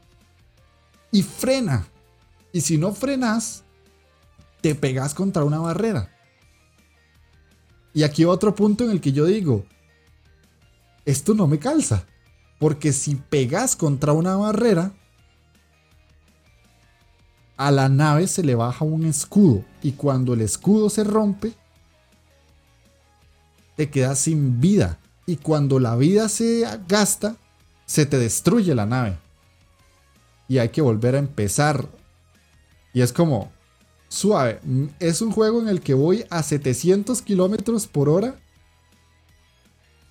[1.12, 1.86] y frena.
[2.52, 3.64] Y si no frenas,
[4.60, 6.10] te pegas contra una barrera.
[7.92, 9.64] Y aquí otro punto en el que yo digo,
[11.04, 12.06] esto no me calza.
[12.58, 14.92] Porque si pegas contra una barrera,
[17.56, 19.64] a la nave se le baja un escudo.
[19.82, 21.52] Y cuando el escudo se rompe,
[23.76, 24.98] te quedas sin vida.
[25.26, 27.36] Y cuando la vida se gasta,
[27.86, 29.18] se te destruye la nave
[30.48, 31.88] y hay que volver a empezar.
[32.92, 33.50] Y es como,
[34.08, 34.60] suave,
[35.00, 38.36] es un juego en el que voy a 700 kilómetros por hora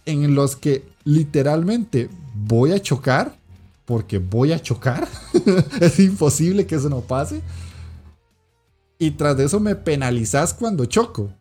[0.05, 3.37] en los que literalmente voy a chocar,
[3.85, 5.07] porque voy a chocar.
[5.81, 7.41] es imposible que eso no pase.
[8.97, 11.33] Y tras de eso me penalizas cuando choco.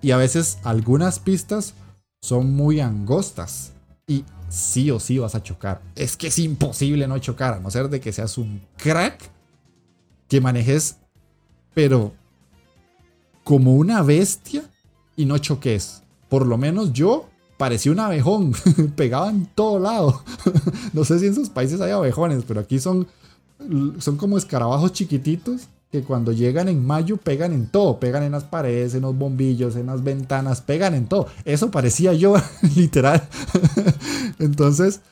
[0.00, 1.74] Y a veces algunas pistas
[2.22, 3.72] son muy angostas.
[4.06, 5.80] Y sí o sí vas a chocar.
[5.96, 9.30] Es que es imposible no chocar, a no ser de que seas un crack
[10.28, 10.98] que manejes,
[11.74, 12.14] pero
[13.42, 14.62] como una bestia
[15.16, 16.03] y no choques.
[16.34, 17.26] Por lo menos yo
[17.58, 18.54] parecía un abejón,
[18.96, 20.20] pegaba en todo lado.
[20.92, 23.06] no sé si en sus países hay abejones, pero aquí son,
[24.00, 28.42] son como escarabajos chiquititos que cuando llegan en mayo pegan en todo, pegan en las
[28.42, 31.28] paredes, en los bombillos, en las ventanas, pegan en todo.
[31.44, 32.34] Eso parecía yo,
[32.74, 33.28] literal.
[34.40, 35.02] Entonces,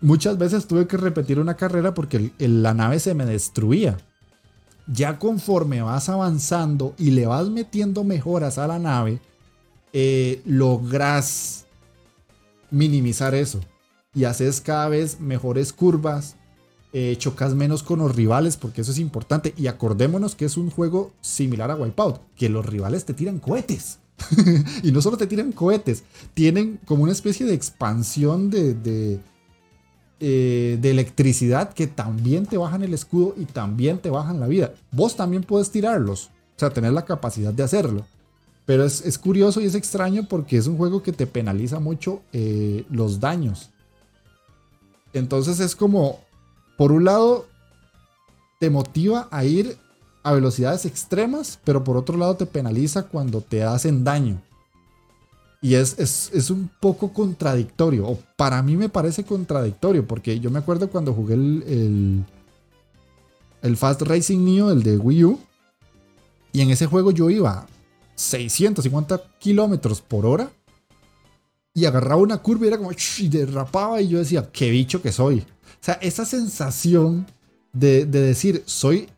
[0.00, 3.98] muchas veces tuve que repetir una carrera porque la nave se me destruía.
[4.86, 9.20] Ya conforme vas avanzando y le vas metiendo mejoras a la nave,
[9.92, 11.66] eh, logras
[12.70, 13.60] minimizar eso
[14.14, 16.36] y haces cada vez mejores curvas,
[16.92, 19.52] eh, chocas menos con los rivales, porque eso es importante.
[19.58, 23.98] Y acordémonos que es un juego similar a Wipeout, que los rivales te tiran cohetes.
[24.82, 29.20] y no solo te tiran cohetes, tienen como una especie de expansión de, de,
[30.20, 34.72] eh, de, electricidad que también te bajan el escudo y también te bajan la vida.
[34.90, 38.06] Vos también puedes tirarlos, o sea, tener la capacidad de hacerlo.
[38.66, 42.84] Pero es, curioso y es extraño porque es un juego que te penaliza mucho eh,
[42.90, 43.70] los daños.
[45.12, 46.20] Entonces es como
[46.76, 47.46] por un lado,
[48.60, 49.78] te motiva a ir
[50.22, 54.42] a velocidades extremas, pero por otro lado te penaliza cuando te hacen daño.
[55.62, 60.58] Y es, es, un poco contradictorio, o para mí me parece contradictorio, porque yo me
[60.58, 62.24] acuerdo cuando jugué el,
[63.62, 65.40] el, Fast Racing Neo, el de Wii U,
[66.52, 67.66] y en ese juego yo iba
[68.16, 70.50] 650 kilómetros por hora
[71.76, 75.12] y agarraba una curva y era como y derrapaba y yo decía, qué bicho que
[75.12, 75.40] soy.
[75.40, 77.26] O sea, esa sensación
[77.72, 79.08] de, decir, soy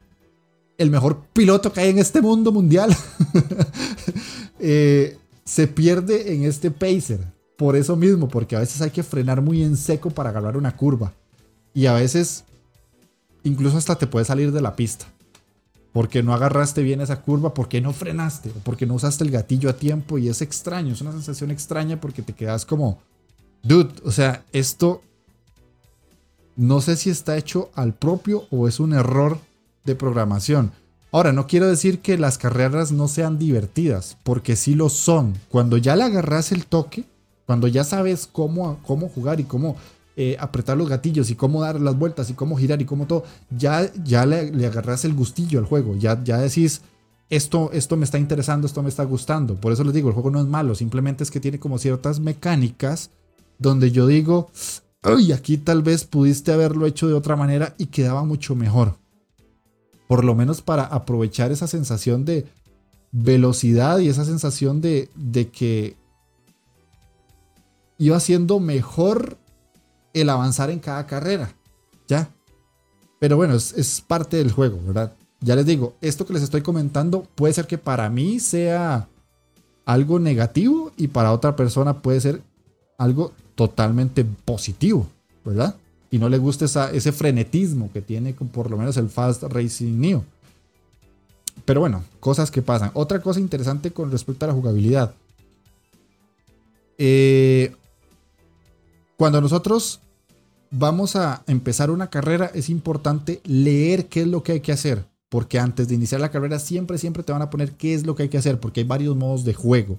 [0.77, 2.95] el mejor piloto que hay en este mundo mundial,
[4.59, 7.21] eh, se pierde en este pacer.
[7.57, 10.77] Por eso mismo, porque a veces hay que frenar muy en seco para agarrar una
[10.77, 11.13] curva.
[11.75, 12.45] Y a veces,
[13.45, 15.07] incluso hasta te puede salir de la pista.
[15.93, 19.71] Porque no agarraste bien esa curva, porque no frenaste, o porque no usaste el gatillo
[19.71, 20.19] a tiempo.
[20.19, 22.99] Y es extraño, es una sensación extraña porque te quedas como,
[23.63, 25.03] dude, o sea, esto
[26.57, 29.39] no sé si está hecho al propio o es un error
[29.85, 30.73] de programación.
[31.11, 35.35] Ahora, no quiero decir que las carreras no sean divertidas, porque sí lo son.
[35.49, 37.07] Cuando ya le agarras el toque,
[37.47, 39.77] cuando ya sabes cómo, cómo jugar y cómo
[40.21, 43.23] eh, apretar los gatillos y cómo dar las vueltas y cómo girar y cómo todo,
[43.57, 45.95] ya, ya le, agarras el gustillo al juego.
[45.95, 46.81] Ya, ya decís,
[47.31, 49.55] esto, esto me está interesando, esto me está gustando.
[49.55, 52.19] Por eso les digo, el juego no es malo, simplemente es que tiene como ciertas
[52.19, 53.11] mecánicas
[53.61, 54.51] donde yo digo,
[55.21, 58.97] y aquí tal vez pudiste haberlo hecho de otra manera y quedaba mucho mejor.
[60.09, 62.45] Por lo menos para aprovechar esa sensación de
[63.13, 65.95] velocidad y esa sensación de, de que
[67.99, 69.39] iba siendo mejor
[70.13, 71.53] el avanzar en cada carrera.
[72.07, 72.31] ¿Ya?
[73.19, 75.13] Pero bueno, es, parte del juego, ¿verdad?
[75.41, 79.09] Ya les digo, esto que les estoy comentando puede ser que para mí sea
[79.85, 82.43] algo negativo y para otra persona puede ser
[82.97, 85.07] algo totalmente positivo,
[85.45, 85.77] ¿verdad?
[86.11, 90.25] Y no le gusta ese frenetismo que tiene por lo menos el Fast Racing Neo.
[91.65, 92.91] Pero bueno, cosas que pasan.
[92.95, 95.15] Otra cosa interesante con respecto a la jugabilidad.
[96.97, 97.75] Eh,
[99.19, 100.01] cuando nosotros
[100.71, 105.05] vamos a empezar una carrera, es importante leer qué es lo que hay que hacer.
[105.29, 108.17] Porque antes de iniciar la carrera, siempre, siempre te van a poner qué es lo
[108.17, 108.59] que hay que hacer.
[108.59, 109.99] Porque hay varios modos de juego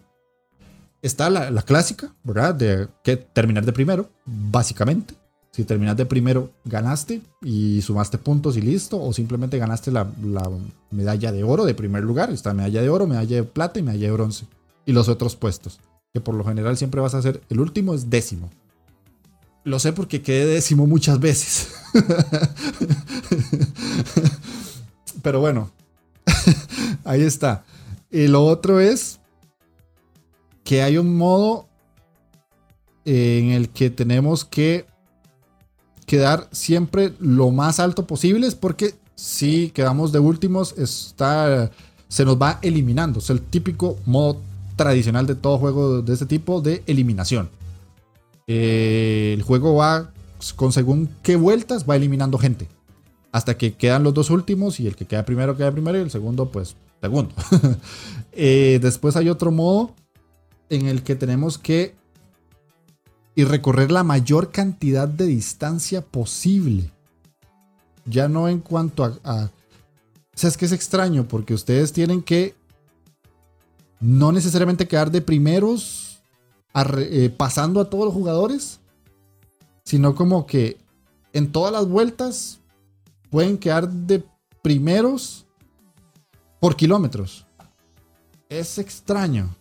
[1.01, 2.55] está la, clásica, ¿verdad?
[2.55, 5.15] De que terminar de primero, básicamente.
[5.51, 9.01] Si terminas de primero, ganaste y sumaste puntos y listo.
[9.01, 10.07] O simplemente ganaste la,
[10.91, 12.30] medalla de oro de primer lugar.
[12.30, 14.45] Está medalla de oro, medalla de plata y medalla de bronce.
[14.86, 15.80] Y los otros puestos.
[16.13, 17.41] Que por lo general siempre vas a hacer.
[17.49, 18.49] El último es décimo.
[19.70, 21.67] Lo sé porque quedé décimo muchas veces.
[25.22, 25.70] Pero bueno.
[27.03, 27.63] Ahí está.
[28.09, 29.20] Y lo otro es
[30.63, 31.67] que hay un modo
[33.05, 34.88] en el que tenemos que
[36.07, 41.70] quedar siempre lo más alto posible, porque si quedamos de últimos, está,
[42.07, 43.20] se nos va eliminando.
[43.20, 44.41] Es el típico modo
[44.76, 47.51] tradicional de todo juego de este tipo de eliminación.
[48.52, 50.12] Eh, el juego va
[50.56, 52.68] con según qué vueltas va eliminando gente.
[53.32, 56.10] Hasta que quedan los dos últimos y el que queda primero queda primero y el
[56.10, 57.34] segundo pues segundo.
[58.41, 59.93] Eh, después hay otro modo
[60.70, 61.95] en el que tenemos que
[63.36, 66.89] y recorrer la mayor cantidad de distancia posible.
[68.06, 69.50] Ya no en cuanto a, O
[70.36, 72.56] sea, es que es extraño porque ustedes tienen que
[74.00, 76.09] no necesariamente quedar de primeros
[76.74, 78.80] eh, pasando a todos los jugadores,
[79.84, 80.78] sino como que
[81.34, 82.59] en todas las vueltas
[83.30, 84.24] pueden quedar de
[84.61, 85.45] primeros
[86.59, 87.45] por kilómetros.
[88.49, 89.55] Es extraño.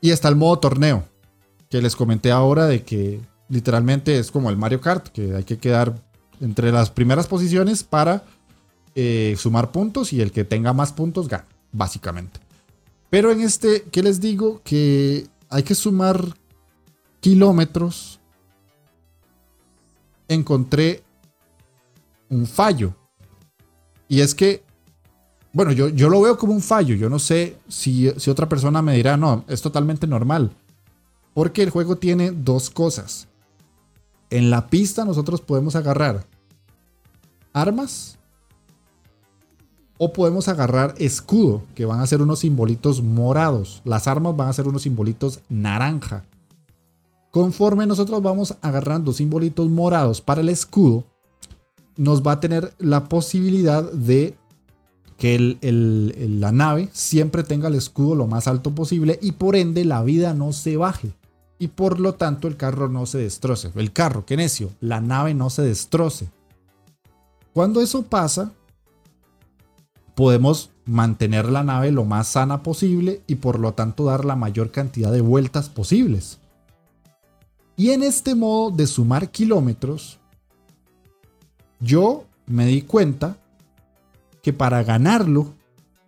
[0.00, 1.04] Y está el modo torneo,
[1.68, 5.58] que les comenté ahora de que literalmente es como el Mario Kart, que hay que
[5.58, 6.02] quedar
[6.40, 8.24] entre las primeras posiciones para
[8.94, 12.40] eh, sumar puntos y el que tenga más puntos gana, básicamente.
[13.10, 14.60] Pero en este, ¿qué les digo?
[14.64, 16.36] Que hay que sumar
[17.20, 18.20] kilómetros.
[20.28, 21.02] Encontré
[22.28, 22.94] un fallo.
[24.08, 24.66] Y es que
[25.56, 26.94] bueno, yo, yo lo veo como un fallo.
[26.96, 30.50] Yo no sé si, si otra persona me dirá, no, es totalmente normal.
[31.32, 33.26] Porque el juego tiene dos cosas.
[34.28, 36.26] En la pista nosotros podemos agarrar
[37.54, 38.18] armas
[39.98, 43.80] o podemos agarrar escudo, que van a ser unos simbolitos morados.
[43.84, 46.24] Las armas van a ser unos simbolitos naranja.
[47.30, 51.04] Conforme nosotros vamos agarrando simbolitos morados para el escudo,
[51.96, 54.36] nos va a tener la posibilidad de
[55.16, 55.56] que
[56.40, 60.34] la nave siempre tenga el escudo lo más alto posible y por ende la vida
[60.34, 61.12] no se baje.
[61.58, 63.70] Y por lo tanto el carro no se destroce.
[63.76, 66.28] El carro, qué necio, la nave no se destroce.
[67.54, 68.52] Cuando eso pasa,
[70.16, 74.72] podemos mantener la nave lo más sana posible y por lo tanto dar la mayor
[74.72, 76.38] cantidad de vueltas posibles.
[77.76, 80.18] Y en este modo de sumar kilómetros,
[81.78, 83.36] yo me di cuenta
[84.42, 85.52] que para ganarlo,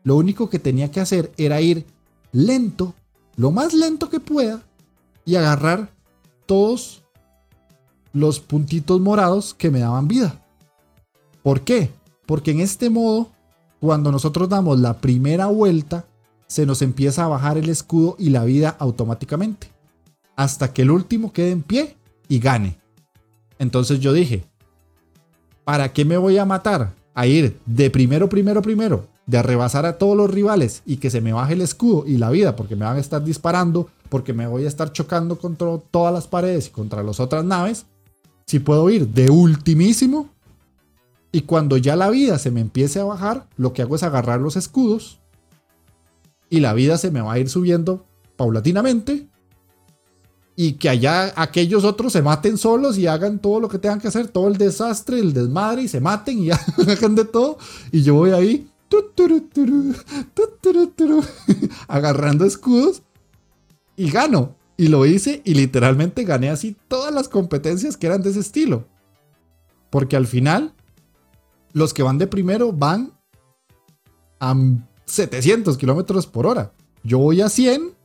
[0.05, 1.85] lo único que tenía que hacer era ir
[2.33, 2.95] lento,
[3.37, 4.63] lo más lento que pueda,
[5.27, 5.93] y agarrar
[6.47, 7.03] todos
[8.15, 10.43] los puntitos morados que me daban vida.
[11.43, 11.91] ¿Por qué?
[12.25, 13.29] Porque en este modo,
[13.81, 16.07] cuando nosotros damos la primera vuelta,
[16.47, 19.71] se nos empieza a bajar el escudo y la vida automáticamente.
[20.37, 21.97] Hasta que el último quede en pie
[22.29, 22.79] y gane.
[23.59, 24.45] Entonces yo dije,
[25.65, 26.93] ¿para qué me voy a matar?
[27.19, 31.21] a ir de primero, primero, primero, de rebasar a todos los rivales y que se
[31.21, 34.47] me baje el escudo y la vida porque me van a estar disparando, porque me
[34.47, 37.87] voy a estar chocando contra todas las paredes y contra las otras naves,
[38.47, 40.29] si puedo ir de ultimísimo
[41.33, 44.41] y cuando ya la vida se me empiece a bajar, lo que hago es agarrar
[44.41, 45.21] los escudos
[46.51, 48.07] y la vida se me va a ir subiendo
[48.37, 49.29] paulatinamente
[50.61, 54.09] y que allá aquellos otros se maten solos y hagan todo lo que tengan que
[54.09, 57.59] hacer, todo el desastre, el desmadre y se maten y hagan de todo.
[57.93, 58.69] Y yo voy ahí
[61.87, 63.03] agarrando escudos
[63.97, 64.57] y gano.
[64.77, 68.85] Y lo hice y literalmente gané así todas las competencias que eran de ese estilo.
[69.91, 70.75] Porque al final,
[71.73, 73.13] los que van de primero van
[74.41, 74.55] a
[75.07, 76.73] 700 kilómetros por hora.
[77.03, 77.99] Yo voy a 100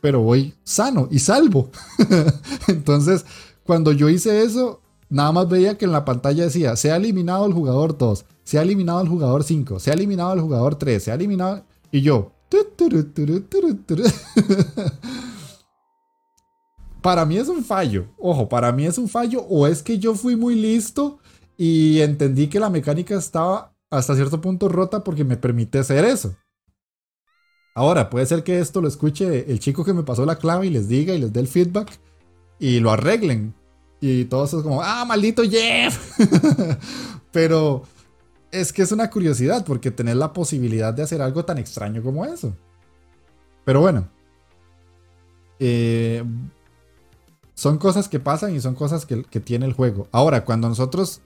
[0.00, 1.70] pero voy sano y salvo.
[2.68, 3.24] Entonces,
[3.64, 7.46] cuando yo hice eso, nada más veía que en la pantalla decía, se ha eliminado
[7.46, 11.02] el jugador 2, se ha eliminado el jugador 5, se ha eliminado el jugador 3,
[11.02, 11.64] se ha eliminado...
[11.90, 12.32] Y yo...
[17.02, 18.06] para mí es un fallo.
[18.18, 21.18] Ojo, para mí es un fallo o es que yo fui muy listo
[21.58, 26.36] y entendí que la mecánica estaba hasta cierto punto rota porque me permite hacer eso.
[27.74, 30.70] Ahora, puede ser que esto lo escuche el chico que me pasó la clave y
[30.70, 31.98] les diga y les dé el feedback
[32.60, 33.54] y lo arreglen.
[34.00, 36.16] Y todo eso es como, ah, maldito Jeff.
[37.32, 37.82] Pero
[38.52, 42.24] es que es una curiosidad porque tener la posibilidad de hacer algo tan extraño como
[42.24, 42.56] eso.
[43.64, 44.08] Pero bueno.
[45.58, 46.22] Eh,
[47.54, 50.06] son cosas que pasan y son cosas que, que, tiene el juego.
[50.12, 51.20] Ahora, cuando nosotros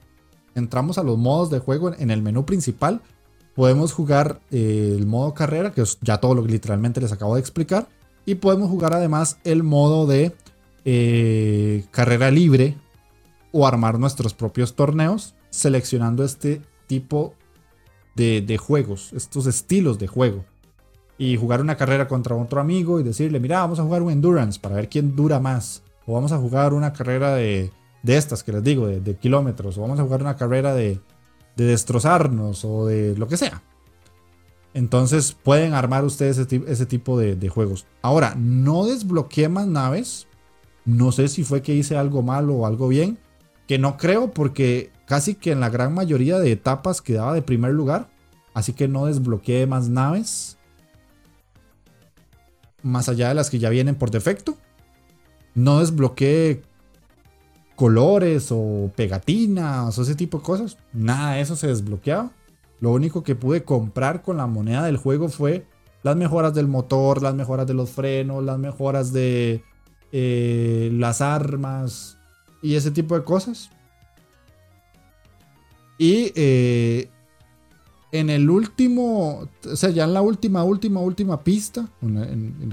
[0.54, 3.02] entramos a los modos de juego en el menú principal,
[3.54, 7.34] Podemos jugar eh, el modo carrera, que es ya todo lo que literalmente les acabo
[7.34, 7.86] de explicar.
[8.24, 10.32] Y podemos jugar además el modo de
[10.84, 12.76] eh, carrera libre
[13.50, 17.34] o armar nuestros propios torneos seleccionando este tipo
[18.14, 20.44] de, juegos, estos estilos de juego.
[21.18, 24.58] Y jugar una carrera contra otro amigo y decirle, mira, vamos a jugar un endurance
[24.58, 25.82] para ver quién dura más.
[26.06, 27.70] O vamos a jugar una carrera de,
[28.04, 29.78] estas que les digo, de kilómetros.
[29.78, 31.00] O vamos a jugar una carrera de,
[31.56, 33.62] de destrozarnos o de lo que sea.
[34.74, 37.86] Entonces pueden armar ustedes ese, tipo de, juegos.
[38.00, 40.26] Ahora, no desbloqueé más naves.
[40.84, 43.18] No sé si fue que hice algo malo o algo bien.
[43.68, 47.72] Que no creo porque casi que en la gran mayoría de etapas quedaba de primer
[47.72, 48.08] lugar.
[48.54, 50.58] Así que no desbloqueé más naves.
[52.82, 54.56] más allá de las que ya vienen por defecto.
[55.54, 56.62] No desbloqueé
[57.76, 60.78] colores o pegatinas o ese tipo de cosas.
[60.92, 62.30] Nada de eso se desbloqueaba.
[62.80, 65.66] Lo único que pude comprar con la moneda del juego fue
[66.02, 69.62] las mejoras del motor, las mejoras de los frenos, las mejoras de
[70.10, 72.18] eh, las armas
[72.60, 73.70] y ese tipo de cosas.
[75.98, 77.08] Y eh,
[78.12, 81.88] en el último, o sea, ya en la última, última, última pista,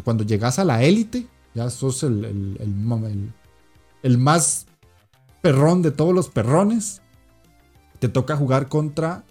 [0.04, 3.32] cuando llegas a la élite, ya sos el, el,
[4.04, 4.68] el, más
[5.41, 7.01] perrón de todos los perrones.
[7.99, 9.23] Te toca jugar contra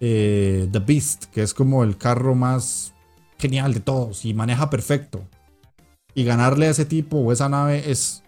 [0.00, 2.92] eh, The Beast, que es como el carro más
[3.38, 5.24] genial de todos y maneja perfecto.
[6.14, 8.22] Y ganarle a ese tipo o esa nave es,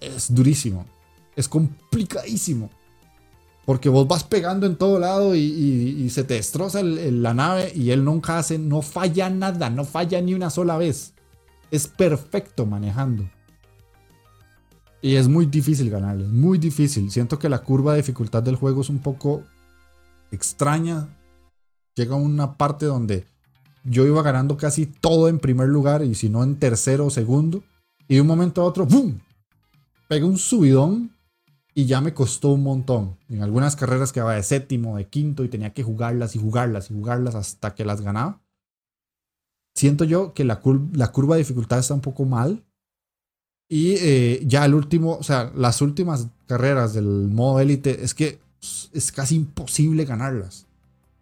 [0.00, 0.86] es durísimo.
[1.36, 2.70] Es complicadísimo.
[3.66, 8.04] Porque vos vas pegando en todo lado y, se te destroza la nave y él
[8.04, 11.14] nunca hace, no falla nada, no falla ni una sola vez.
[11.70, 13.30] Es perfecto manejando.
[15.02, 17.10] Y es muy difícil ganarle, muy difícil.
[17.10, 19.42] Siento que la curva de dificultad del juego es un poco
[20.30, 21.08] extraña.
[21.94, 23.26] Llega una parte donde
[23.84, 27.62] yo iba ganando casi todo en primer lugar y si no en tercero o segundo.
[28.08, 29.18] Y de un momento a otro, ¡bum!
[30.08, 31.12] Pega un subidón
[31.74, 33.16] y ya me costó un montón.
[33.28, 36.94] En algunas carreras quedaba de séptimo, de quinto y tenía que jugarlas y jugarlas y
[36.94, 38.42] jugarlas hasta que las ganaba.
[39.74, 40.60] Siento yo que la,
[40.92, 42.64] la curva de dificultad está un poco mal.
[43.72, 48.40] Y eh, ya el último, o sea, las últimas carreras del modo élite es que
[48.92, 50.66] es casi imposible ganarlas.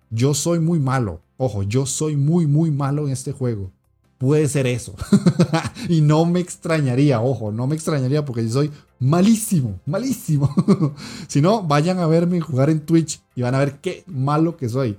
[0.08, 1.20] Yo soy muy malo.
[1.36, 3.70] Ojo, yo soy muy, muy malo en este juego.
[4.16, 4.94] Puede ser eso.
[5.90, 10.50] y no me extrañaría, ojo, no me extrañaría porque yo soy malísimo, malísimo.
[11.28, 14.70] si no, vayan a verme jugar en Twitch y van a ver qué malo que
[14.70, 14.98] soy.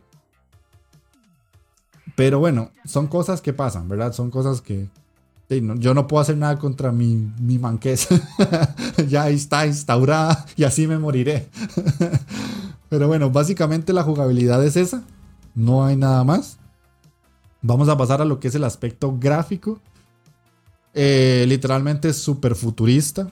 [2.15, 4.13] Pero bueno, son cosas que pasan, ¿verdad?
[4.13, 4.87] Son cosas que...
[5.49, 8.15] yo no puedo hacer nada contra mi, mi manqueza.
[9.07, 11.49] ya está instaurada y así me moriré.
[12.89, 15.03] Pero bueno, básicamente la jugabilidad es esa.
[15.55, 16.59] No hay nada más.
[17.61, 19.79] Vamos a pasar a lo que es el aspecto gráfico.
[20.93, 23.31] Eh, literalmente súper futurista.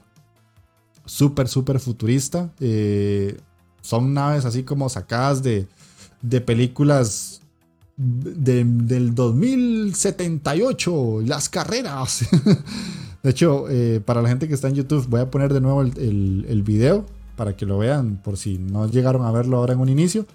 [1.05, 2.51] Súper, súper futurista.
[2.59, 3.39] Eh,
[3.81, 5.67] son naves así como sacadas de,
[6.21, 7.36] de películas
[7.97, 11.21] del 2078.
[11.25, 12.25] Las carreras.
[13.23, 15.81] de hecho, eh, para la gente que está en YouTube, voy a poner de nuevo
[15.81, 19.79] el, el video para que lo vean por si no llegaron a verlo ahora en
[19.79, 20.25] un inicio.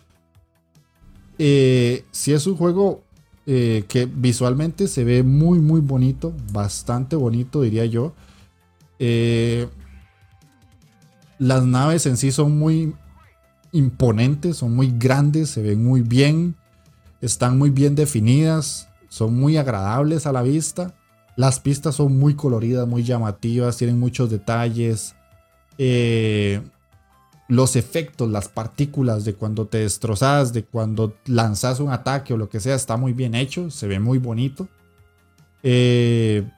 [1.39, 3.03] Si sí es un juego
[3.45, 8.13] eh, que visualmente se ve muy muy bonito, bastante bonito diría yo.
[9.01, 9.67] Eh,
[11.41, 12.95] las naves en sí son muy
[13.73, 16.55] imponentes, son muy grandes, se ven muy bien,
[17.23, 20.95] están muy bien definidas, son muy agradables a la vista.
[21.37, 25.15] Las pistas son muy coloridas, muy llamativas, tienen muchos detalles.
[25.79, 26.61] Eh,
[27.49, 32.49] los efectos, las partículas de cuando te destrozas, de cuando lanzas un ataque o lo
[32.49, 34.69] que sea, está muy bien hecho, se ve muy bonito.
[35.63, 36.49] Eh,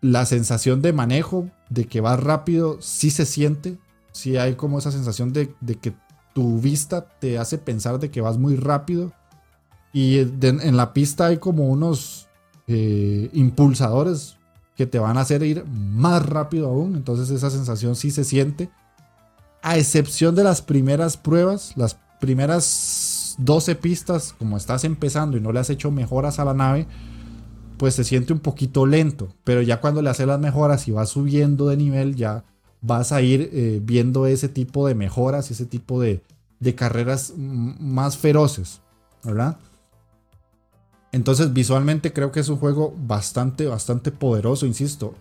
[0.00, 3.78] la sensación de manejo, de que vas rápido, sí se siente.
[4.12, 5.92] Sí hay como esa sensación de, que
[6.34, 9.12] tu vista te hace pensar de que vas muy rápido.
[9.92, 12.28] Y en la pista hay como unos
[12.66, 14.36] eh, impulsadores
[14.76, 16.94] que te van a hacer ir más rápido aún.
[16.94, 18.70] Entonces esa sensación sí se siente
[19.62, 25.52] a excepción de las primeras pruebas, las primeras 12 pistas, como estás empezando y no
[25.52, 26.86] le has hecho mejoras a la nave,
[27.76, 29.28] pues se siente un poquito lento.
[29.44, 32.44] Pero ya cuando le haces las mejoras y vas subiendo de nivel, ya
[32.80, 36.22] vas a ir eh, viendo ese tipo de mejoras, ese tipo de,
[36.60, 38.80] de carreras más feroces,
[39.24, 39.58] ¿verdad?
[41.12, 45.14] Entonces visualmente creo que es un juego bastante, bastante poderoso, insisto.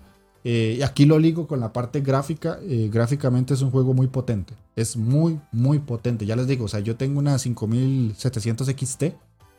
[0.44, 2.60] Eh, y aquí lo ligo con la parte gráfica.
[2.64, 4.54] Eh, gráficamente es un juego muy potente.
[4.76, 6.26] Es muy, muy potente.
[6.26, 9.04] Ya les digo, o sea, yo tengo una 5700 XT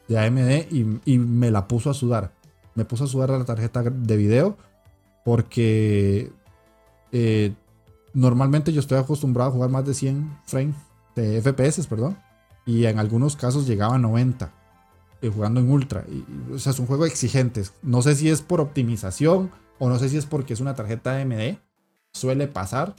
[0.08, 0.72] de AMD
[1.04, 2.32] y, me la puso a sudar.
[2.74, 4.56] Me puso a sudar la tarjeta de video
[5.24, 6.30] porque
[7.12, 7.52] eh,
[8.14, 10.76] normalmente yo estoy acostumbrado a jugar más de 100 frames
[11.16, 12.16] de FPS, perdón.
[12.64, 14.57] Y en algunos casos llegaba a 90
[15.22, 16.04] jugando en ultra.
[16.08, 17.62] Y, o sea, es un juego exigente.
[17.82, 21.20] No sé si es por optimización o no sé si es porque es una tarjeta
[21.20, 21.58] AMD.
[22.12, 22.94] Suele pasar.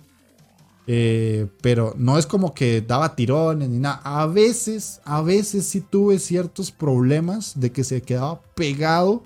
[0.91, 4.01] Eh, pero no es como que daba tirones ni nada.
[4.03, 9.23] A veces, a veces sí tuve ciertos problemas de que se quedaba pegado.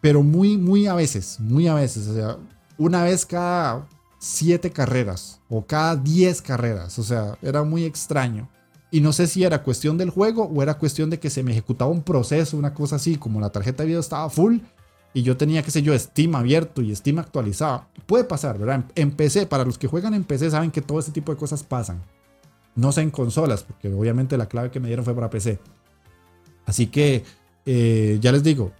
[0.00, 1.38] Pero muy, muy a veces.
[1.38, 2.08] Muy a veces.
[2.08, 2.38] O sea,
[2.78, 3.86] una vez cada
[4.18, 5.40] siete carreras.
[5.48, 6.98] O cada diez carreras.
[6.98, 8.48] O sea, era muy extraño.
[8.92, 11.50] Y no sé si era cuestión del juego o era cuestión de que se me
[11.50, 14.58] ejecutaba un proceso, una cosa así, como la tarjeta de video estaba full
[15.14, 17.86] y yo tenía, qué sé yo, Steam abierto y Steam actualizado.
[18.06, 18.84] Puede pasar, ¿verdad?
[18.94, 21.62] En, PC, para los que juegan en PC saben que todo este tipo de cosas
[21.62, 22.02] pasan.
[22.74, 25.58] No sé en consolas, porque obviamente la clave que me dieron fue para PC.
[26.64, 27.24] Así que,
[27.66, 28.72] eh, ya les digo,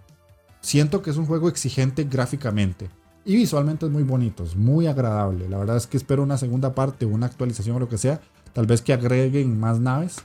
[0.61, 2.89] siento que es un juego exigente gráficamente.
[3.25, 5.47] Y visualmente es muy bonito, es muy agradable.
[5.47, 8.21] La verdad es que espero una segunda parte, una actualización o lo que sea.
[8.53, 10.17] Tal vez que agreguen más naves.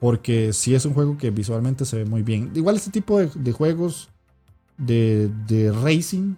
[0.00, 2.50] Porque sí es un juego que visualmente se ve muy bien.
[2.54, 4.08] Igual este tipo de, juegos
[4.76, 6.34] de, de, racing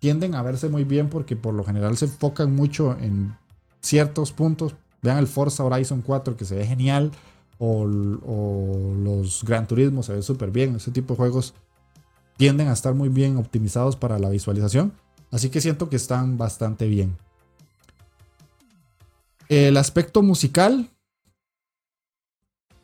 [0.00, 3.34] tienden a verse muy bien porque por lo general se enfocan mucho en
[3.80, 4.74] ciertos puntos.
[5.00, 7.10] Vean el Forza Horizon 4 que se ve genial.
[7.58, 10.76] O, o los Gran Turismo se ve súper bien.
[10.76, 11.54] Ese tipo de juegos
[12.36, 14.92] tienden a estar muy bien optimizados para la visualización.
[15.30, 17.16] Así que siento que están bastante bien.
[19.50, 20.88] El aspecto musical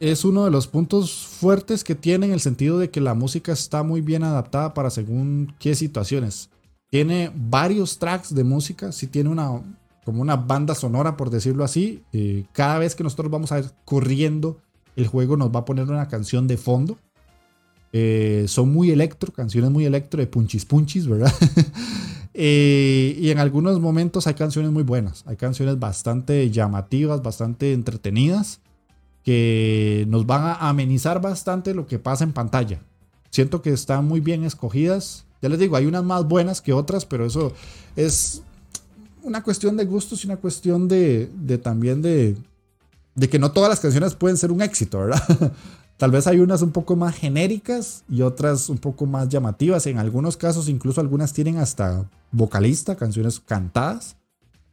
[0.00, 3.52] es uno de los puntos fuertes que tiene en el sentido de que la música
[3.52, 6.50] está muy bien adaptada para según qué situaciones.
[6.90, 9.62] Tiene varios tracks de música, si tiene una
[10.04, 12.02] como una banda sonora por decirlo así.
[12.12, 14.58] Eh, cada vez que nosotros vamos a ir corriendo,
[14.96, 16.98] el juego nos va a poner una canción de fondo.
[17.92, 21.32] Eh, son muy electro, canciones muy electro de punchis punchis, ¿verdad?
[22.38, 28.60] Eh, y en algunos momentos hay canciones muy buenas, hay canciones bastante llamativas, bastante entretenidas,
[29.24, 32.82] que nos van a amenizar bastante lo que pasa en pantalla.
[33.30, 35.24] Siento que están muy bien escogidas.
[35.40, 37.54] Ya les digo, hay unas más buenas que otras, pero eso
[37.96, 38.42] es
[39.22, 41.30] una cuestión de gustos y una cuestión de,
[41.62, 42.36] también de,
[43.14, 45.22] de que no todas las canciones pueden ser un éxito, ¿verdad?
[45.96, 49.86] Tal vez hay unas un poco más genéricas y otras un poco más llamativas.
[49.86, 54.16] En algunos casos incluso algunas tienen hasta vocalista, canciones cantadas.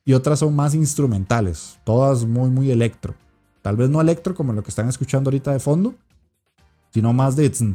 [0.06, 3.16] Y otras son más instrumentales, todas muy, muy electro.
[3.62, 5.96] Tal vez no electro como lo que están escuchando ahorita de fondo,
[6.94, 7.50] sino más de...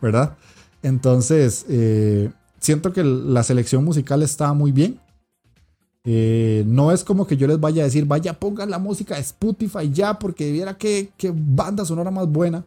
[0.00, 0.36] ¿Verdad?
[0.82, 2.30] Entonces, eh,
[2.60, 5.00] siento que la selección musical está muy bien.
[6.04, 9.20] Eh, no es como que yo les vaya a decir, vaya, pongan la música de
[9.20, 12.64] Spotify ya, porque viera qué, qué banda sonora más buena.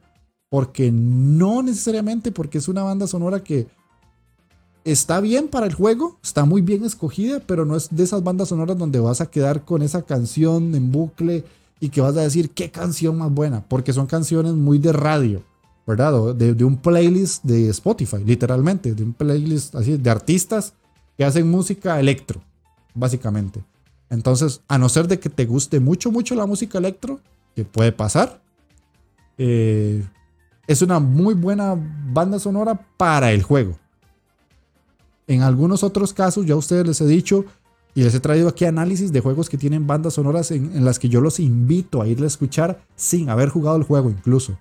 [0.49, 3.67] Porque no necesariamente, porque es una banda sonora que
[4.83, 8.49] está bien para el juego, está muy bien escogida, pero no es de esas bandas
[8.49, 11.43] sonoras donde vas a quedar con esa canción en bucle
[11.79, 15.41] y que vas a decir qué canción más buena, porque son canciones muy de radio,
[15.87, 16.35] ¿verdad?
[16.35, 20.73] De, de un playlist de Spotify, literalmente, de un playlist así de artistas
[21.17, 22.41] que hacen música electro
[22.93, 23.63] básicamente.
[24.09, 27.19] Entonces, a no ser de que te guste mucho, mucho la música electro,
[27.55, 28.41] que puede pasar,
[29.37, 30.03] eh,
[30.67, 33.77] es una muy buena banda sonora para el juego.
[35.27, 37.45] En algunos otros casos, ya ustedes les he dicho
[37.95, 40.99] y les he traído aquí análisis de juegos que tienen bandas sonoras en, en las
[40.99, 44.57] que yo los invito a ir a escuchar sin haber jugado el juego incluso.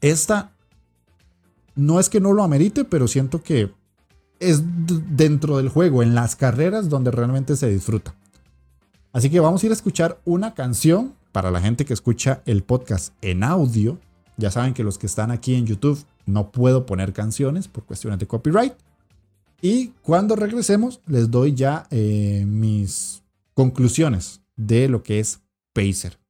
[0.00, 0.52] Esta
[1.74, 3.72] no es que no lo amerite, pero siento que
[4.50, 4.62] es
[5.16, 8.14] dentro del juego, en las carreras, donde realmente se disfruta.
[9.12, 12.62] Así que vamos a ir a escuchar una canción para la gente que escucha el
[12.62, 13.98] podcast en audio.
[14.36, 18.18] Ya saben que los que están aquí en YouTube no puedo poner canciones por cuestiones
[18.18, 18.74] de copyright.
[19.62, 23.22] Y cuando regresemos les doy ya eh, mis
[23.54, 25.40] conclusiones de lo que es
[25.72, 26.23] Pacer.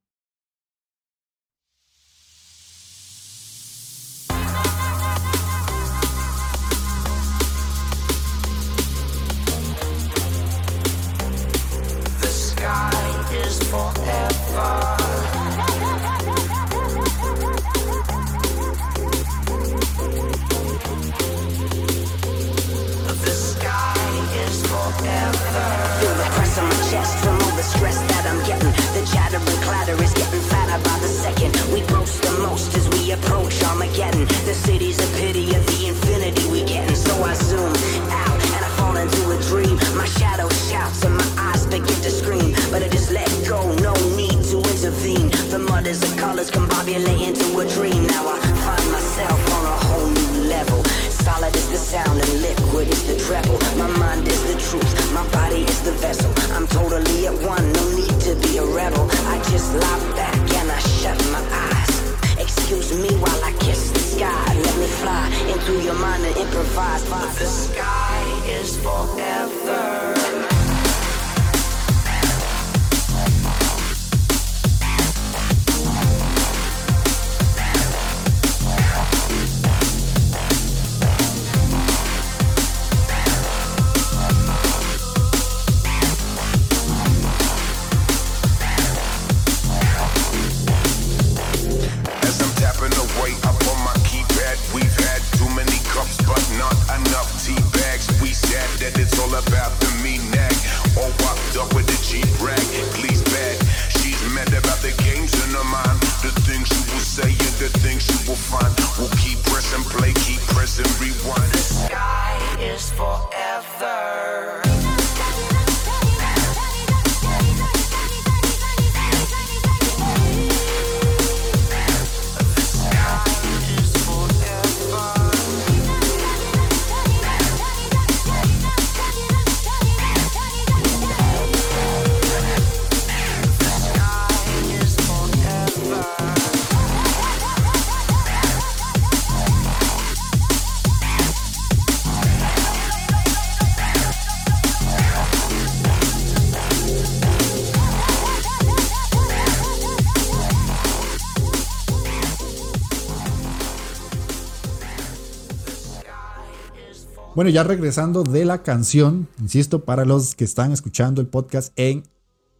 [157.35, 162.03] Bueno, ya regresando de la canción, insisto, para los que están escuchando el podcast en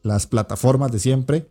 [0.03, 1.49] las plataformas de siempre,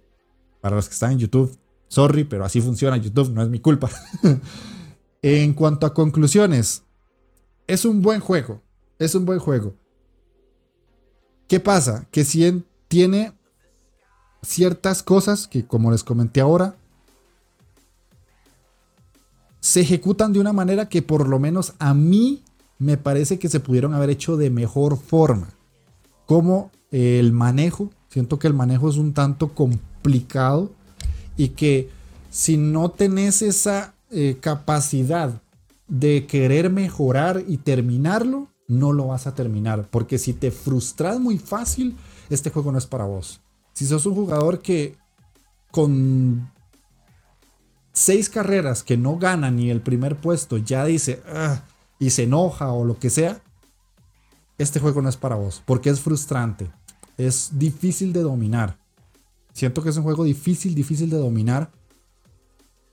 [0.60, 1.58] para los que están en YouTube,
[1.88, 3.88] sorry, pero así funciona YouTube, no es mi culpa.
[5.22, 6.82] en cuanto a conclusiones,
[7.66, 8.60] es un buen juego,
[8.98, 9.74] es un buen juego.
[11.48, 12.06] ¿Qué pasa?
[12.10, 13.32] Que si tiene
[14.42, 16.76] ciertas cosas que, como les comenté ahora,
[19.60, 22.44] se ejecutan de una manera que por lo menos a mí
[22.78, 25.48] me parece que se pudieron haber hecho de mejor forma.
[26.26, 30.72] Como el manejo, siento que el manejo es un tanto complicado
[31.36, 31.90] y que
[32.30, 35.42] si no tenés esa eh, capacidad
[35.88, 39.88] de querer mejorar y terminarlo, no lo vas a terminar.
[39.90, 41.96] Porque si te frustras muy fácil,
[42.30, 43.40] este juego no es para vos.
[43.72, 44.96] Si sos un jugador que
[45.70, 46.50] con
[47.92, 51.62] seis carreras que no gana ni el primer puesto ya dice, ah,
[51.98, 53.42] y se enoja o lo que sea,
[54.58, 56.70] este juego no es para vos, porque es frustrante,
[57.16, 58.78] es difícil de dominar.
[59.52, 61.70] Siento que es un juego difícil, difícil de dominar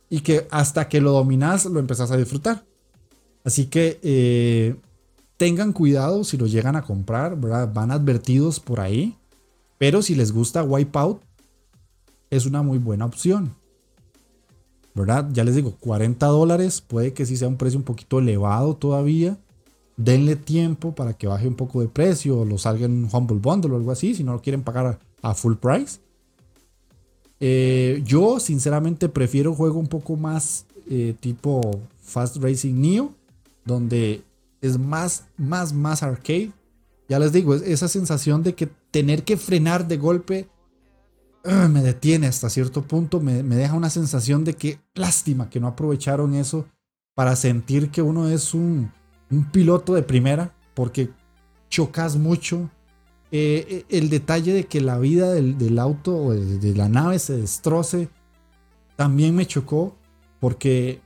[0.10, 2.66] y que hasta que lo dominas lo empezás a disfrutar.
[3.44, 4.76] Así que eh,
[5.38, 9.18] tengan cuidado si lo llegan a comprar, van advertidos por ahí,
[9.78, 11.22] pero si les gusta Wipeout,
[12.30, 13.56] es una muy buena opción.
[14.94, 15.30] ¿Verdad?
[15.32, 19.38] Ya les digo, 40 dólares, puede que sí sea un precio un poquito elevado todavía.
[19.98, 23.74] Denle tiempo para que baje un poco de precio o lo salga en Humble Bundle
[23.74, 26.00] o algo así, si no lo quieren pagar a full price.
[27.40, 33.14] Eh, yo sinceramente prefiero juego un poco más eh, tipo Fast Racing Neo,
[33.66, 34.22] donde
[34.62, 36.52] es más, más, más arcade.
[37.10, 40.48] Ya les digo, esa sensación de que tener que frenar de golpe
[41.44, 46.36] me detiene hasta cierto punto, me, deja una sensación de que lástima que no aprovecharon
[46.36, 46.66] eso
[47.16, 48.92] para sentir que uno es un,
[49.52, 51.10] piloto de primera, porque
[51.70, 52.70] chocas mucho.
[53.32, 57.38] Eh, eh, el detalle de que la vida del, auto o de, la nave se
[57.38, 58.10] destroce
[58.98, 59.96] también me chocó
[60.42, 61.00] porque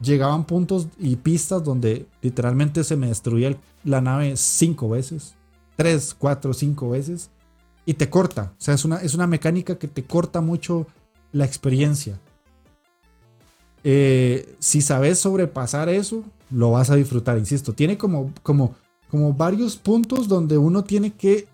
[0.00, 5.36] llegaban puntos y pistas donde literalmente se me destruía la nave cinco veces,
[5.76, 7.30] tres, cuatro, cinco veces
[7.84, 8.54] y te corta.
[8.58, 10.86] O sea, es una, es una mecánica que te corta mucho
[11.32, 12.20] la experiencia.
[13.84, 17.72] Eh, si sabes sobrepasar eso, lo vas a disfrutar, insisto.
[17.72, 18.74] Tiene como, como,
[19.10, 21.48] como varios puntos donde uno tiene que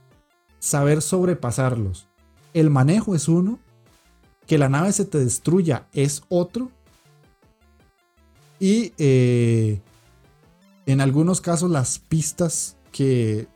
[0.58, 2.06] saber sobrepasarlos.
[2.52, 3.58] El manejo es uno,
[4.46, 6.70] que la nave se te destruya es otro.
[8.58, 9.80] Y eh,
[10.86, 13.46] en algunos casos las pistas que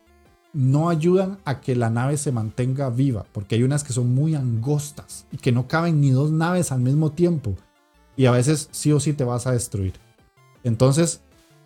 [0.53, 4.35] no ayudan a que la nave se mantenga viva, porque hay unas que son muy
[4.35, 7.55] angostas y que no caben ni dos naves al mismo tiempo.
[8.15, 9.93] Y a veces sí o sí te vas a destruir.
[10.63, 11.21] Entonces,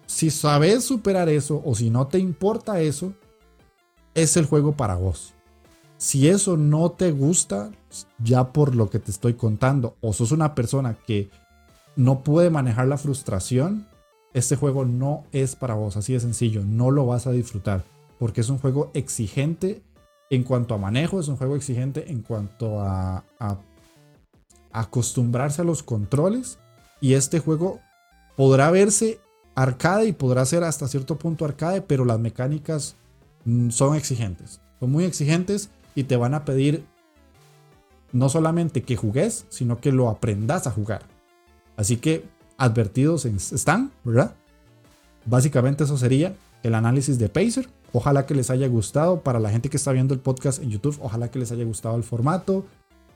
[0.06, 3.14] si sabes superar eso o si no te importa eso,
[4.16, 5.34] es el juego para vos.
[5.98, 7.72] Si eso no te gusta,
[8.20, 11.30] ya por lo que te estoy contando, o sos una persona que
[11.98, 13.88] no puede manejar la frustración,
[14.34, 18.42] este juego no es para vos, así de sencillo, no lo vas a disfrutar porque
[18.42, 19.82] es un juego exigente
[20.30, 23.24] en cuanto a manejo, es un juego exigente en cuanto a,
[24.72, 26.60] acostumbrarse a los controles
[27.02, 27.80] y este juego
[28.36, 29.20] podrá verse
[29.56, 32.96] arcade y podrá ser hasta cierto punto arcade, pero las mecánicas
[33.46, 36.86] mm, son exigentes, son muy exigentes y te van a pedir
[38.12, 41.04] no solamente que jugues, sino que lo aprendas a jugar.
[41.76, 42.26] Así que
[42.58, 44.36] advertidos están, ¿verdad?
[45.26, 47.70] Básicamente eso sería el análisis de Pacer.
[47.94, 49.22] Ojalá que les haya gustado.
[49.22, 51.96] Para la gente que está viendo el podcast en YouTube, ojalá que les haya gustado
[51.96, 52.66] el formato.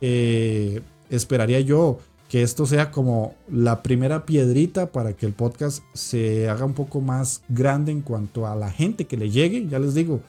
[0.01, 1.99] Eh, esperaría yo
[2.31, 7.01] que esto sea como la primera piedrita para que el podcast se haga un poco
[7.01, 9.67] más grande en cuanto a la gente que le llegue.
[9.67, 10.21] Ya les digo,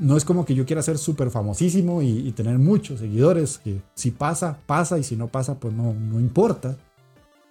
[0.00, 4.10] no es como que yo quiera ser súper famosísimo y, tener muchos seguidores, que si
[4.10, 6.76] pasa, pasa y si no pasa, pues no, no importa.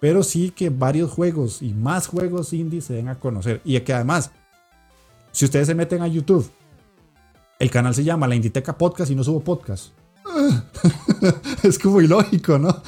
[0.00, 3.62] Pero sí que varios juegos y más juegos indie se den a conocer.
[3.64, 4.32] Y que además
[5.34, 6.48] si ustedes se meten a YouTube,
[7.58, 9.88] el canal se llama La Inditeca Podcast y no subo podcast.
[11.64, 12.82] es como ilógico, ¿no?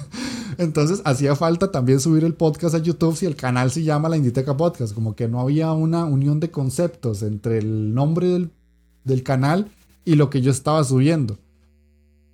[0.58, 4.16] Entonces hacía falta también subir el podcast a YouTube si el canal se llama La
[4.16, 4.94] Inditeca Podcast.
[4.94, 8.50] Como que no había una unión de conceptos entre el nombre del,
[9.04, 9.70] del canal
[10.04, 11.38] y lo que yo estaba subiendo.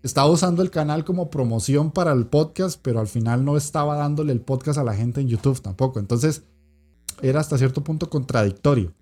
[0.03, 4.33] Estaba usando el canal como promoción para el podcast, pero al final no estaba dándole
[4.33, 5.99] el podcast a la gente en YouTube tampoco.
[5.99, 6.45] Entonces
[7.21, 8.95] era hasta cierto punto contradictorio.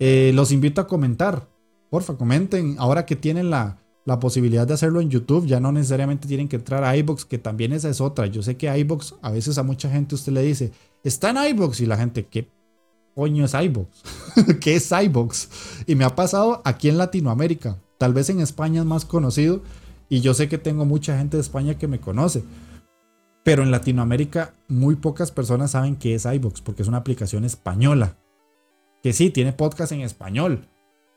[0.00, 1.46] Eh, los invito a comentar.
[1.90, 2.76] Porfa, comenten.
[2.78, 3.76] Ahora que tienen la,
[4.18, 7.72] posibilidad de hacerlo en YouTube, ya no necesariamente tienen que entrar a iBox, que también
[7.72, 8.26] esa es otra.
[8.26, 10.72] Yo sé que iBox, a veces a mucha gente usted le dice,
[11.04, 12.50] está en iBox y la gente, ¿qué
[13.14, 14.02] coño es iBox?
[14.60, 15.84] ¿Qué es iBox?
[15.86, 17.76] Y me ha pasado aquí en Latinoamérica.
[17.98, 19.62] Tal vez en España es más conocido
[20.08, 22.42] y yo sé que tengo mucha gente de España que me conoce.
[23.44, 28.16] Pero en Latinoamérica muy pocas personas saben qué es iBox porque es una aplicación española.
[29.02, 30.68] Que sí, tiene podcast en español,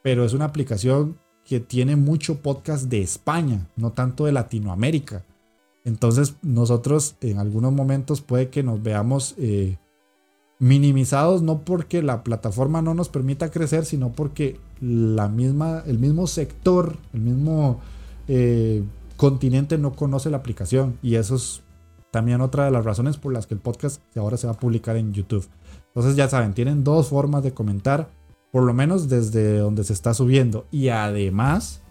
[0.01, 5.25] pero es una aplicación que tiene mucho podcast de España, no tanto de Latinoamérica.
[5.83, 9.77] Entonces nosotros en algunos momentos puede que nos veamos eh,
[10.59, 16.25] minimizados no porque la plataforma no nos permita crecer, sino porque la misma, el mismo
[16.25, 17.81] sector, el mismo
[18.29, 18.83] eh,
[19.17, 20.97] continente no conoce la aplicación.
[21.01, 21.63] Y eso es
[22.11, 24.95] también otra de las razones por las que el podcast ahora se va a publicar
[24.95, 25.45] en YouTube.
[25.95, 28.09] Entonces ya saben, tienen dos formas de comentar,
[28.51, 30.65] por lo menos desde donde se está subiendo.
[30.71, 31.81] Y además,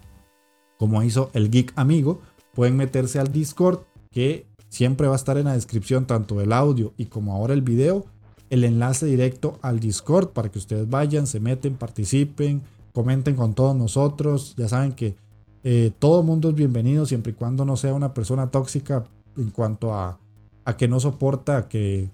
[0.77, 2.20] como hizo el Geek Amigo,
[2.53, 3.81] pueden meterse al Discord
[4.11, 7.62] que siempre va a estar en la descripción tanto el audio y como ahora el
[7.62, 8.07] video
[8.51, 12.61] el enlace directo al Discord para que ustedes vayan, se meten, participen,
[12.93, 14.55] comenten con todos nosotros.
[14.59, 15.16] Ya saben que
[15.65, 19.05] eh, todo mundo es bienvenido siempre y cuando no sea una persona tóxica
[19.39, 20.19] en cuanto a,
[20.66, 22.11] a que no soporta que,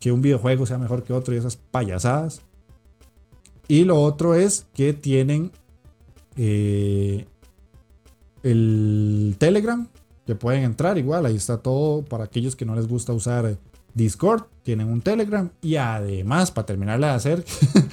[0.00, 2.40] que un videojuego sea mejor que otro y esas payasadas.
[3.68, 5.52] Y lo otro es que tienen
[6.36, 7.26] eh,
[8.42, 9.86] el Telegram,
[10.26, 13.58] que pueden entrar igual, ahí está todo para aquellos que no les gusta usar
[13.94, 17.44] Discord, tienen un Telegram y además, para terminar de hacer,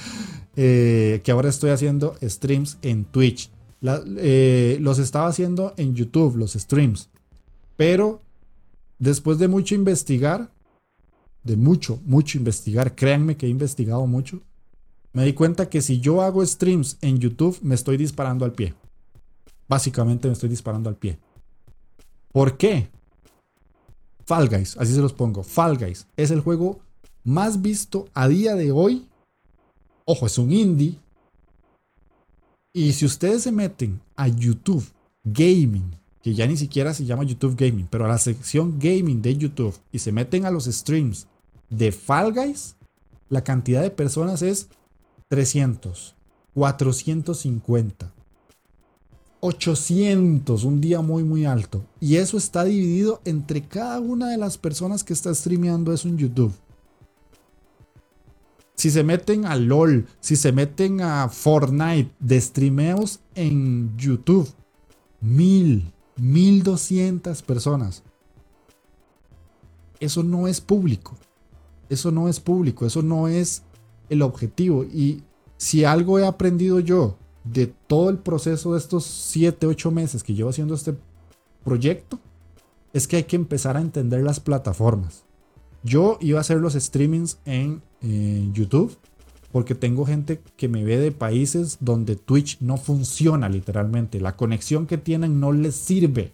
[0.55, 3.51] eh, que ahora estoy haciendo streams en Twitch.
[3.81, 7.09] Eh, los estaba haciendo en YouTube, los streams.
[7.75, 8.21] Pero
[8.97, 10.49] después de mucho investigar,
[11.47, 14.41] de mucho, mucho investigar, créanme que he investigado mucho,
[15.13, 18.75] me di cuenta que si yo hago streams en YouTube, me estoy disparando al pie.
[19.67, 21.17] Básicamente me estoy disparando al pie.
[22.31, 22.89] ¿Por qué?
[24.25, 25.41] Fall Guys, así se los pongo.
[25.41, 26.81] Fall Guys es el juego
[27.23, 29.07] más visto a día de hoy.
[30.05, 30.99] Ojo, es un indie.
[32.73, 34.85] Y si ustedes se meten a YouTube
[35.23, 39.37] Gaming, que ya ni siquiera se llama YouTube Gaming, pero a la sección Gaming de
[39.37, 41.25] YouTube y se meten a los streams
[41.69, 42.75] de Fall Guys,
[43.29, 44.69] la cantidad de personas es
[45.29, 46.15] 300,
[46.53, 48.13] 450.
[49.39, 51.85] 800, un día muy muy alto.
[51.99, 56.17] Y eso está dividido entre cada una de las personas que está streameando eso en
[56.17, 56.53] YouTube.
[58.75, 64.47] Si se meten a LOL, si se meten a Fortnite de streameos en YouTube,
[65.19, 68.03] mil, mil doscientas personas.
[69.99, 71.17] Eso no es público.
[71.89, 72.85] Eso no es público.
[72.85, 73.63] Eso no es
[74.09, 74.83] el objetivo.
[74.83, 75.23] Y
[75.57, 80.33] si algo he aprendido yo de todo el proceso de estos 7, 8 meses que
[80.33, 80.95] llevo haciendo este
[81.63, 82.19] proyecto,
[82.93, 85.23] es que hay que empezar a entender las plataformas.
[85.83, 87.81] Yo iba a hacer los streamings en
[88.53, 88.97] YouTube
[89.51, 94.19] porque tengo gente que me ve de países donde Twitch no funciona literalmente.
[94.19, 96.33] La conexión que tienen no les sirve.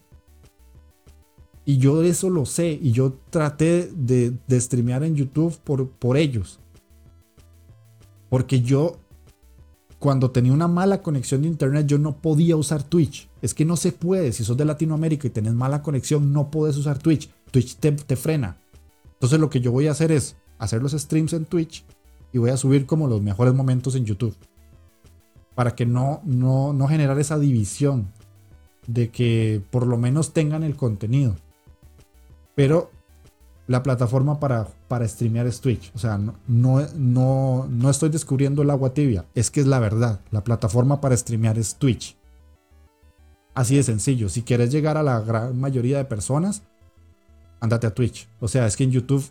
[1.66, 6.60] Y yo eso lo sé y yo traté de, streamear en YouTube por, por ellos.
[8.28, 8.98] Porque yo
[9.98, 13.30] cuando tenía una mala conexión de internet yo no podía usar Twitch.
[13.40, 14.32] Es que no se puede.
[14.32, 17.30] Si sos de Latinoamérica y tenés mala conexión, no puedes usar Twitch.
[17.50, 18.58] Twitch te, frena.
[19.14, 21.84] Entonces lo que yo voy a hacer es hacer los streams en Twitch
[22.32, 24.36] y voy a subir como los mejores momentos en YouTube.
[25.54, 28.08] Para que no, no, no generar esa división
[28.86, 31.36] de que por lo menos tengan el contenido.
[32.54, 32.90] Pero
[33.66, 35.90] la plataforma para, para streamear es Twitch.
[35.94, 39.24] O sea, no, no, no, estoy descubriendo el agua tibia.
[39.34, 40.20] Es que es la verdad.
[40.30, 42.16] La plataforma para streamear es Twitch.
[43.54, 44.28] Así de sencillo.
[44.28, 46.62] Si quieres llegar a la gran mayoría de personas,
[47.60, 48.28] andate a Twitch.
[48.40, 49.24] O sea, es que en YouTube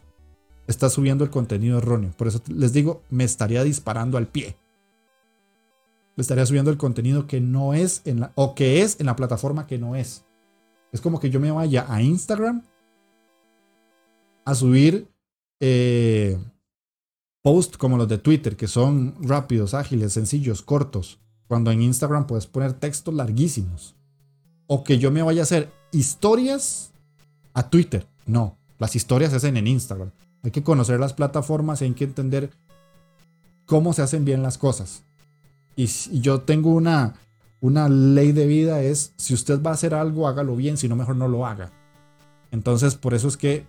[0.66, 2.12] está subiendo el contenido erróneo.
[2.18, 4.58] Por eso les digo, me estaría disparando al pie.
[6.16, 9.16] Me estaría subiendo el contenido que no es en la, o que es en la
[9.16, 10.26] plataforma que no es.
[10.92, 12.64] Es como que yo me vaya a Instagram
[14.46, 15.08] a subir
[15.60, 16.38] eh,
[17.42, 22.48] posts como los de Twitter, que son rápidos, ágiles, sencillos, cortos, cuando en Instagram puedes
[22.48, 23.96] poner textos larguísimos.
[24.68, 26.92] O que yo me vaya a hacer historias
[27.54, 28.08] a Twitter.
[28.26, 30.12] No, las historias se hacen en Instagram.
[30.42, 32.50] Hay que conocer las plataformas hay que entender
[33.66, 35.04] cómo se hacen bien las cosas.
[35.76, 35.88] Y,
[36.20, 37.16] yo tengo una,
[37.60, 40.96] una ley de vida es, si usted va a hacer algo, hágalo bien, si no,
[40.96, 41.72] mejor no lo haga.
[42.52, 43.66] Entonces, por eso es que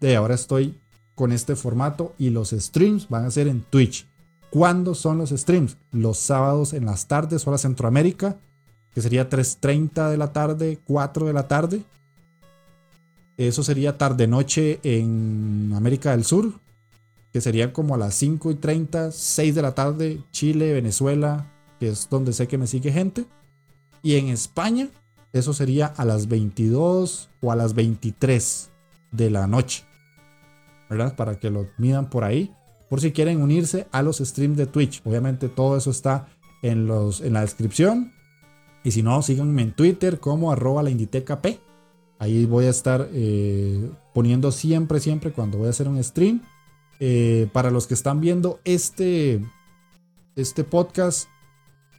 [0.00, 0.78] de ahora estoy
[1.14, 4.06] con este formato y los streams van a ser en Twitch.
[4.50, 5.76] ¿Cuándo son los streams?
[5.90, 8.36] Los sábados en las tardes, hora Centroamérica,
[8.94, 11.82] que sería 3.30 de la tarde, 4 de la tarde.
[13.36, 16.52] Eso sería tarde-noche en América del Sur,
[17.32, 21.88] que serían como a las 5 y 30, 6 de la tarde, Chile, Venezuela, que
[21.88, 23.26] es donde sé que me sigue gente.
[24.02, 24.88] Y en España,
[25.32, 28.70] eso sería a las 22 o a las 23
[29.16, 29.84] de la noche.
[30.88, 31.16] ¿Verdad?
[31.16, 32.52] Para que lo midan por ahí.
[32.88, 35.02] Por si quieren unirse a los streams de Twitch.
[35.04, 36.28] Obviamente todo eso está
[36.62, 38.12] en, los, en la descripción.
[38.84, 41.40] Y si no, síganme en Twitter como arroba la Inditeca.
[42.18, 46.42] Ahí voy a estar eh, poniendo siempre, siempre cuando voy a hacer un stream.
[47.00, 49.44] Eh, para los que están viendo este,
[50.36, 51.28] este podcast,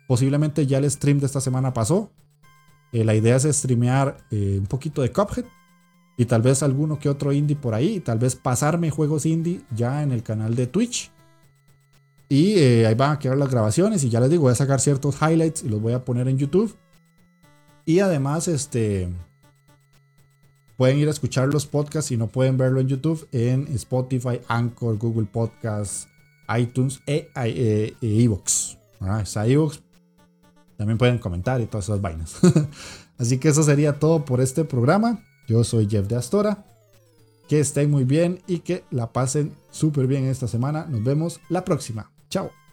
[0.07, 2.09] posiblemente ya el stream de esta semana pasó.
[2.93, 5.45] Eh, la idea es streamear un poquito de Cuphead
[6.17, 7.99] y tal vez alguno que otro indie por ahí.
[7.99, 11.11] Tal vez pasarme juegos indie ya en el canal de Twitch.
[12.27, 14.03] Y ahí van a quedar las grabaciones.
[14.03, 16.37] Y ya les digo, voy a sacar ciertos highlights y los voy a poner en
[16.37, 16.75] YouTube.
[17.85, 19.07] Y además, este
[20.77, 24.95] Pueden ir a escuchar los podcasts y no pueden verlo en YouTube en Spotify, Anchor,
[24.99, 26.07] Google Podcasts,
[26.55, 28.77] iTunes e, e, e Evox.
[30.77, 32.35] También pueden comentar y todas esas vainas.
[33.17, 35.19] Así que eso sería todo por este programa.
[35.47, 36.65] Yo soy Jeff de Astora.
[37.47, 40.85] Que estén muy bien y que la pasen súper bien esta semana.
[40.89, 42.11] Nos vemos la próxima.
[42.29, 42.66] Chao.